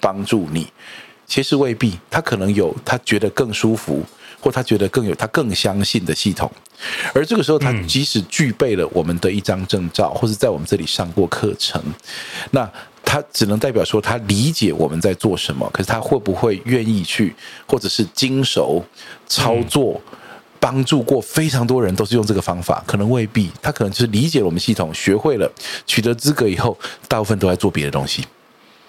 [0.00, 0.66] 帮助你。
[1.26, 4.02] 其实未必，他可能有他觉得更舒服，
[4.40, 6.50] 或他觉得更有他更相信的系统。
[7.14, 11.82] 而这个时候，他即使具备了我们的一张证照，或者在我们这里上过课程，
[12.50, 12.70] 那
[13.04, 15.68] 他只能代表说他理解我们在做什么。
[15.72, 17.34] 可是他会不会愿意去，
[17.66, 18.84] 或者是经手
[19.26, 20.00] 操作？
[20.60, 23.48] 帮助过非常多人，都是用这个方法，可能未必。
[23.62, 25.48] 他可能就是理解了我们系统，学会了，
[25.86, 26.76] 取得资格以后，
[27.06, 28.26] 大部分都在做别的东西。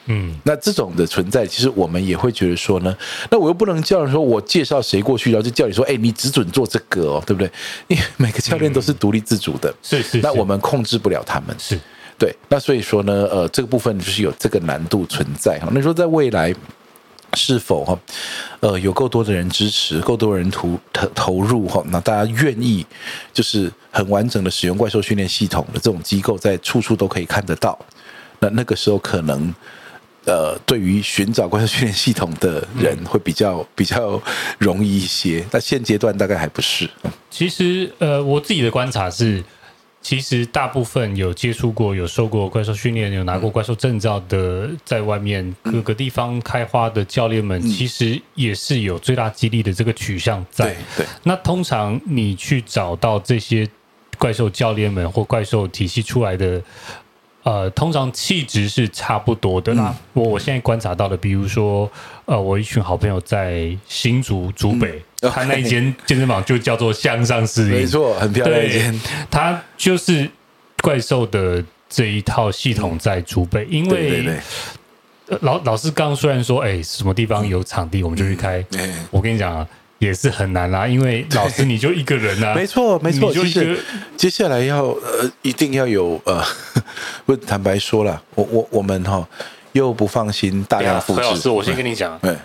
[0.10, 2.96] 嗯，那这种的存在，其实我们也会觉得说呢，
[3.32, 7.50] 那我又不能叫人说我介绍谁过去，然后就叫你说，哎，你只准做这个哦，对不对？
[7.88, 10.20] 因为每个教练都是独立自主的，是是。
[10.20, 11.80] 那我们控制不了他们，是
[12.18, 12.36] 对。
[12.50, 15.70] 那所以说呢，呃，这个部分就是有这个难度存在哈。
[15.72, 16.54] 那说在未来。
[17.36, 18.00] 是否哈，
[18.60, 22.84] 呃，有够多的人支持，够多人投投投入哈，那大家愿意
[23.32, 27.78] 就是很完整的使用怪兽训练系统的这种机构，在处处都可以看得到。
[28.40, 29.54] 那那个时候可能，
[30.26, 34.22] 呃，对于寻找怪兽训练系统的人会比较比较
[34.58, 35.46] 容易一些。
[35.52, 36.90] 那现阶段大概还不是。
[37.30, 39.44] 其实，呃，我自己的观察是。
[40.02, 50.68] 其实大部分有接触过、有受过怪兽训练、有拿过怪兽证照的，在外面各个地方开花的教练们，其实也是有最大激励的这个取向在。
[50.68, 51.06] 对，对。
[51.24, 53.68] 那通常你去找到这些
[54.18, 56.64] 怪兽教练们或怪兽体系出来的。
[57.44, 59.96] 呃，通常气质是差不多的啦。
[60.14, 61.90] 我、嗯、我现在观察到的，比如说，
[62.26, 69.02] 呃，我一群好朋友在新竹竹北，嗯、 他那一间健身房就叫做向上适应， 没错，很漂亮一间。
[69.32, 70.30] 他就是
[70.82, 74.40] 怪兽的这一套系统在竹北，嗯、因为对对
[75.28, 78.64] 对老老师刚虽然说，哎，什么地方有场地，我们就去开。
[78.72, 79.68] 嗯、我跟你讲啊。
[80.00, 83.32] 也是很难啦，因为老师你就一个人啊，没 错没错。
[83.34, 83.80] 就是
[84.18, 86.44] 接下来要呃，一定要有呃，
[87.26, 89.28] 不坦白说了，我我我们哈
[89.74, 91.22] 又不放心大量复制。
[91.22, 92.36] 何老师，我先跟你讲，对，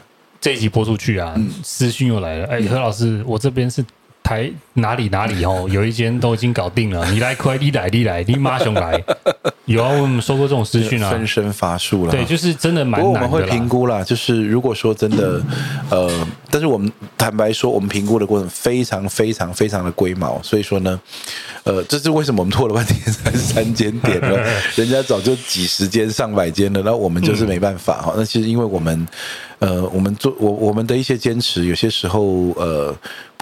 [0.40, 3.84] 这一集播出去啊，嗯、私讯又来了，哎，何老师，我这边是。
[4.25, 7.09] 台哪里哪里哦，有一间都已经搞定了。
[7.12, 9.01] 你来快，你来你来，你马上来。
[9.66, 12.11] 有啊，我们收过这种资讯啊，分身乏术了。
[12.11, 13.20] 对，就是真的蛮难的。
[13.20, 15.41] 不过我们会评估啦，就是如果说真的，
[15.91, 21.01] 呃，但是我们坦白说，我们评估的过程非常非常非常的龟毛，所以说呢，
[21.64, 24.29] 呃，这是为什么我们拖了半天才三间店呢？
[24.77, 28.14] 人家早就几十间、上百间了，那我们就是没办法哈。
[28.16, 29.07] 那其实因为我们。
[29.61, 32.95] 呃，我们做我我们的一些坚持，有些时候呃，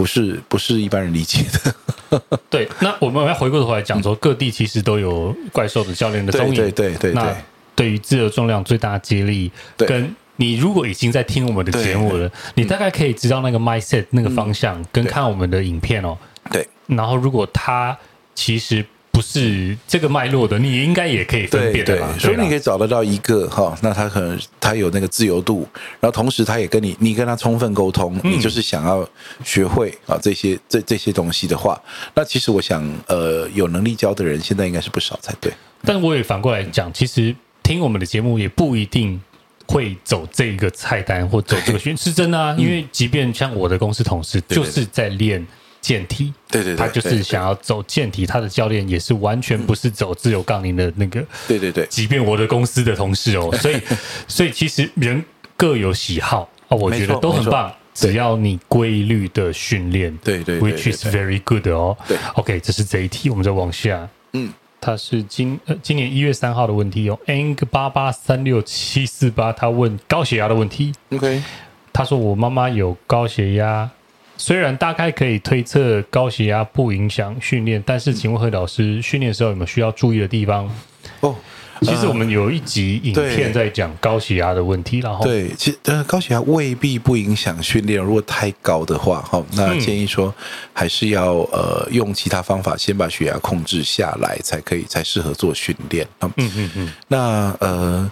[0.03, 2.21] 不是不是一般人理解的。
[2.51, 6.55] 对，那我们要回过头来讲说，各地其实都有怪兽的教练的踪影。
[6.57, 7.13] 对对对对。
[7.13, 7.33] 那
[7.77, 16.19] 对于自由重量最大接力，跟你如果已经在听我们的节目了，你大概可以知道那个 mindset 那个方向，跟看我们的影片哦。
[16.51, 16.67] 对。
[16.89, 17.97] 然后，如果他
[18.35, 18.85] 其实。
[19.23, 22.19] 不是这个脉络的，你应该也可以分辨的。
[22.19, 25.65] 所以你可以找得到一个哈，那他可能他有那个自由度，
[26.01, 29.09] 然后同时他也跟你，你跟他充分沟通，你就是想要
[29.45, 31.81] 学会啊这些这这些东西的话，
[32.15, 35.53] 那其实我想，呃，有能力教的人现在应该是不少才对。
[35.85, 39.21] 但我也反过来讲，其实听我们的节目也不一定
[39.67, 42.57] 会走这个菜单或走这个 训，是真的啊。
[42.59, 45.47] 因为即便像我的公司同事，就是在练。
[45.83, 51.85] 健体，对对对，他就是想要走健体，他的教练也是完全不是走自由杠铃的那个，对对对。
[51.91, 53.79] 即便我的公司的同事哦， 所以
[54.29, 55.23] 所以其实人
[55.57, 61.97] 各有喜好啊，我觉得都很棒，只要你规律的训练，对对，which is very good 哦。
[62.07, 64.09] 对，OK，这是这一题，我们再往下。
[64.35, 70.93] 嗯，他是今呃今年一月三号的问题哦，Ang 八八三六七四八，他问高血压的问题。
[71.11, 71.43] OK，
[71.93, 73.91] 他说我妈妈有高血压。
[74.43, 80.69] 虽然大概可以推测高血压不影响训练，但是请问何老师，训练的时候有没有需要注意的地方？
[81.21, 81.33] 哦，
[81.83, 90.35] 其实我们有一集影片在讲高血压的问题，然后对，其实呃高血压未必不影响训练，如果太高的话，哈，那建议说
[90.73, 96.05] 还是要呃用其他方法先把血压控制下来，才可以才适合做训练。
[96.21, 98.11] 嗯嗯嗯，那呃。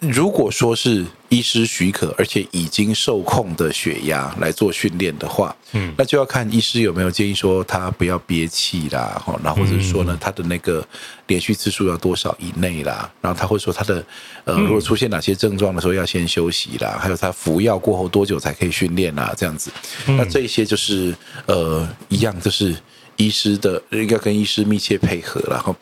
[0.00, 10.82] 如果说是医师许可，而且已经受控的血压来做训练的话，嗯，那就要看医师有没有建议说他不要憋气啦，哈，然后或者说呢，他的那个
[11.26, 14.02] 连续次数要多少以内啦，然后他会说他的
[14.44, 19.70] 呃，如果出现哪些症状的时候要先休息啦，还有他服药过后多久才可以训练啦，这样子，
[20.06, 22.74] 那这一些就是呃一样，就是
[23.16, 25.76] 医师的应该跟医师密切配合了哈。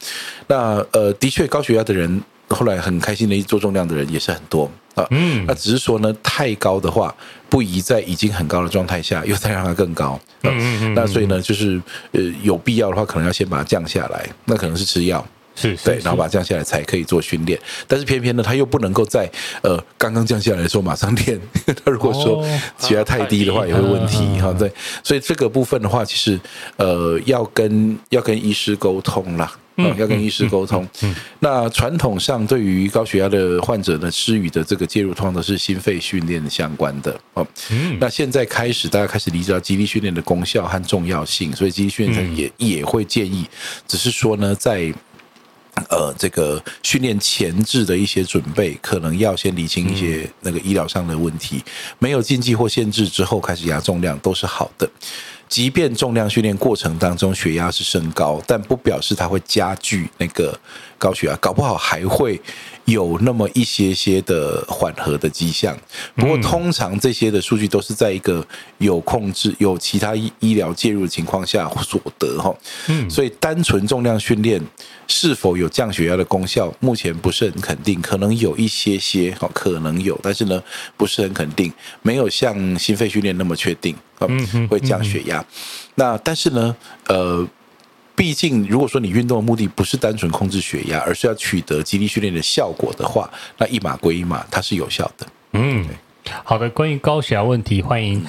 [0.48, 2.20] 那呃，的确高血压的人。
[2.48, 5.06] 后来很开心的，一做重量的人也是很多啊。
[5.10, 7.14] 嗯，那只是说呢，太高的话，
[7.48, 10.18] 不宜在已经很高的状态下又再让它更高。
[10.42, 10.94] 嗯嗯嗯。
[10.94, 11.80] 那所以呢，就是
[12.12, 14.28] 呃，有必要的话，可能要先把它降下来。
[14.46, 15.24] 那可能是吃药，
[15.58, 17.58] 是，是，对，然后把它降下来才可以做训练。
[17.86, 19.28] 但是偏偏呢，他又不能够在
[19.62, 21.40] 呃刚刚降下来的时候马上练。
[21.84, 22.46] 他如果说
[22.78, 24.52] 血压太低的话，也会问题哈。
[24.52, 24.70] 对，
[25.02, 26.38] 所以这个部分的话，其实
[26.76, 29.52] 呃，要跟要跟医师沟通啦。
[29.80, 30.84] 嗯，要跟医师沟通。
[31.02, 37.16] 嗯，那传统上对于高血压的患者呢，施予的这个介入，通常都是心肺训练相关的。
[37.34, 43.48] 哦，嗯，那现在开始，大家开始理解到肌力训练的功效和重要性，所以肌力训练也也会建议，
[43.86, 44.92] 只是说呢，在
[45.88, 51.62] 呃这个训练前置的一些准备，可能要先理清一些那个医疗上的问题，
[51.98, 54.88] 没有禁忌或限制之后开始压重量都是好的。
[55.48, 60.54] 即便重量训练过程当中血压是升高，但不表示它会加剧那个
[60.98, 62.40] 高血压，搞不好还会
[62.84, 65.76] 有那么一些些的缓和的迹象。
[66.14, 68.46] 不过通常这些的数据都是在一个
[68.78, 72.54] 有控制、有其他医医疗介入的情况下所得哈。
[72.88, 74.60] 嗯，所以单纯重量训练
[75.06, 80.62] 是否有降血压的功效，目前不是很肯定，可能有一些些哈，可能有，但是呢
[80.96, 81.72] 不是很肯定，
[82.02, 83.94] 没有像心肺训练那么确定。
[84.20, 85.44] 嗯，会降血压。
[85.94, 86.74] 那但是呢，
[87.06, 87.46] 呃，
[88.18, 95.26] 毕竟如果说你运动的目的不是单纯控制血压，而是要取得肌力训练的效果的话，那一码归一码，它是有效的。
[95.52, 95.86] 嗯，
[96.42, 96.68] 好的。
[96.70, 98.22] 关于高血压问题，欢迎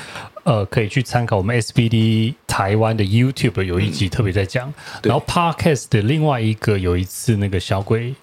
[0.44, 8.14] 呃可以去参考我们 SBD 台湾的 YouTube 有一集特别在讲，嗯、然后 Podcast 的另外一个有一次那个小鬼，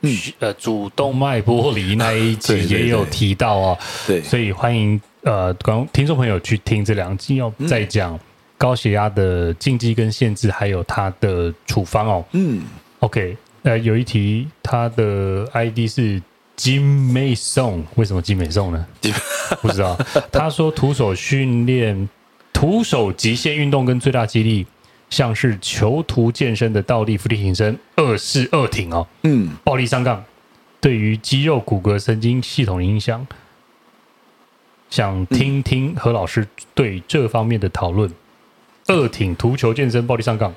[0.00, 5.00] 嗯，呃，主动脉剥离那一集 也有提到哦，对，对，对，所以欢迎。
[5.22, 8.18] 呃，观听众朋友去听这两集要，再讲
[8.60, 12.22] 高血压的禁忌跟限制，还有它的处方哦。
[12.32, 12.62] 嗯
[12.98, 16.20] ，OK，呃，有一题，它的 ID 是
[16.56, 18.86] 金美颂，为什么金美颂呢？
[19.62, 19.98] 不知道。
[20.30, 22.06] 他说徒手训练、
[22.52, 24.66] 徒手极限运动跟最大肌力，
[25.08, 29.06] 像是囚徒健身的倒立、伏地挺身、二式二挺哦。
[29.22, 30.22] 嗯，暴力上杠
[30.82, 33.26] 对于肌肉、骨骼、神经系统的影响。
[34.90, 38.12] 想听听何老师对这方面的讨论。
[38.90, 40.52] 二挺图球健身，暴力上杠，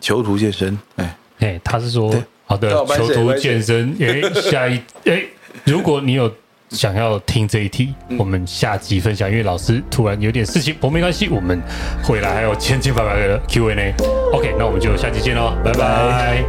[0.00, 0.78] 囚徒健身。
[0.96, 2.14] 哎哎，他是说
[2.46, 3.94] 好的囚徒健身。
[4.00, 5.24] 哎， 下一哎，
[5.64, 6.32] 如果你有
[6.70, 9.28] 想要听这一题，我们下集分享。
[9.28, 11.60] 因为老师突然有点事情，不过没关系，我们
[12.04, 13.92] 回来还有千千百百的 Q&A。
[14.32, 16.44] OK，那我们就下集见喽，拜拜。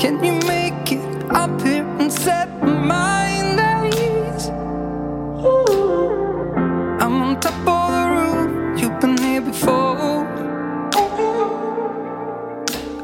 [0.00, 4.46] Can you make it up here and set my mind at ease?
[7.02, 10.26] I'm on top of the roof, you've been here before.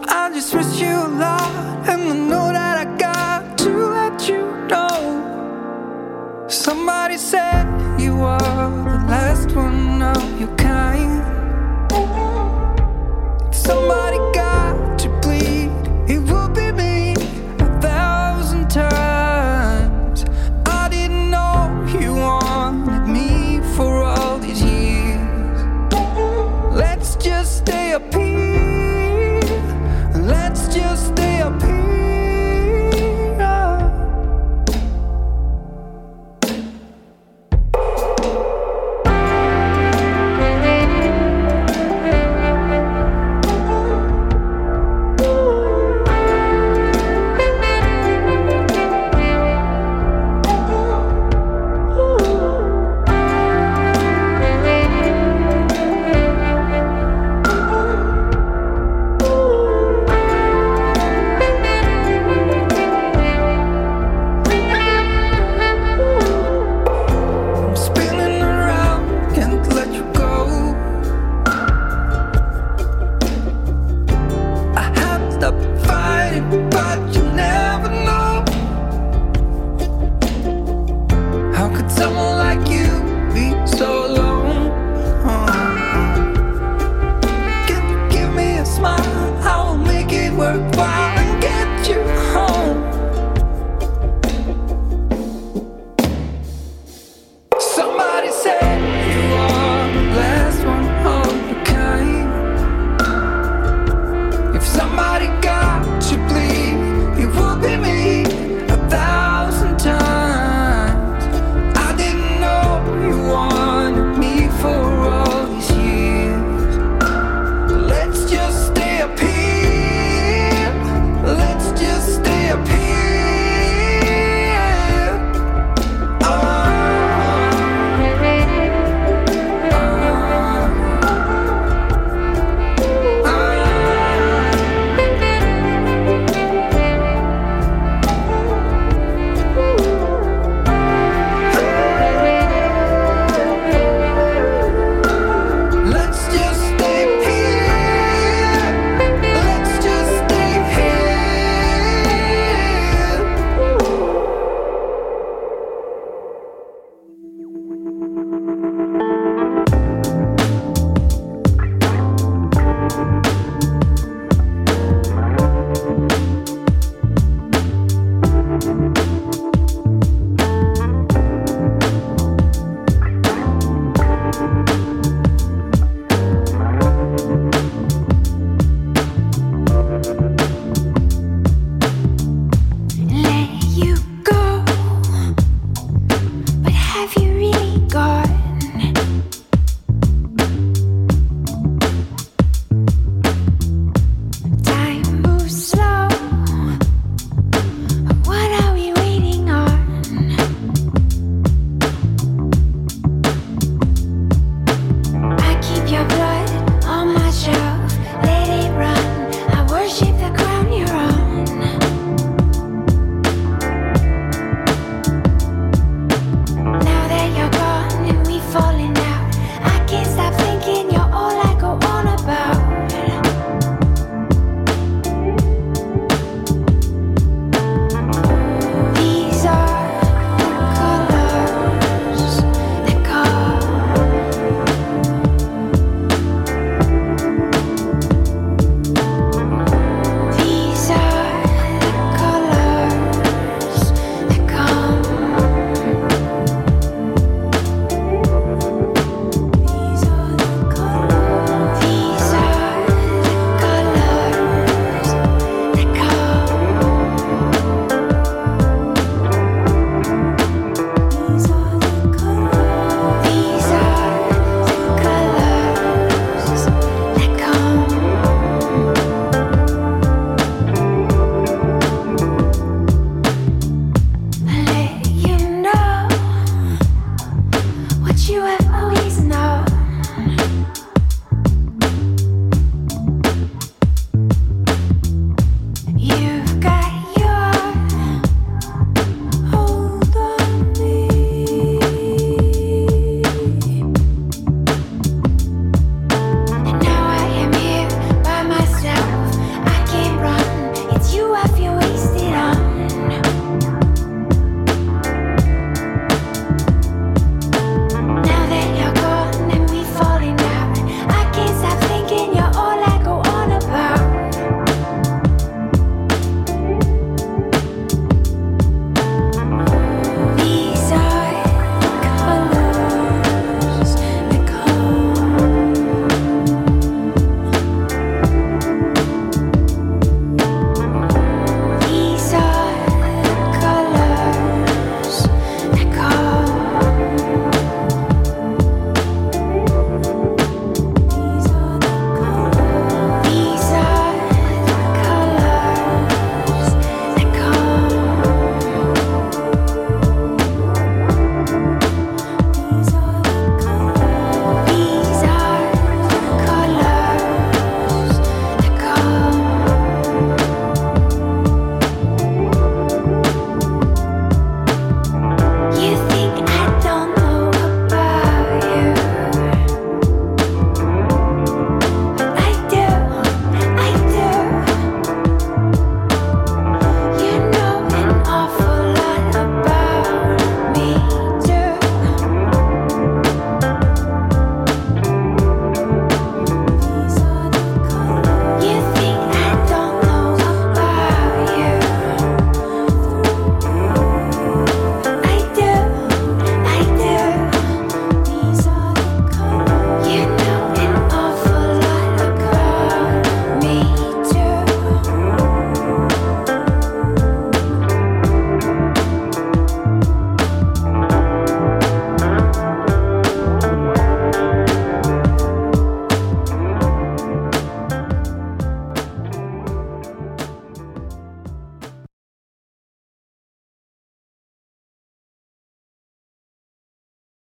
[0.09, 4.47] I just wish you a lot, and I know that I got to let you
[4.67, 6.47] know.
[6.49, 7.67] Somebody said
[8.01, 11.16] you are the last one of your kind.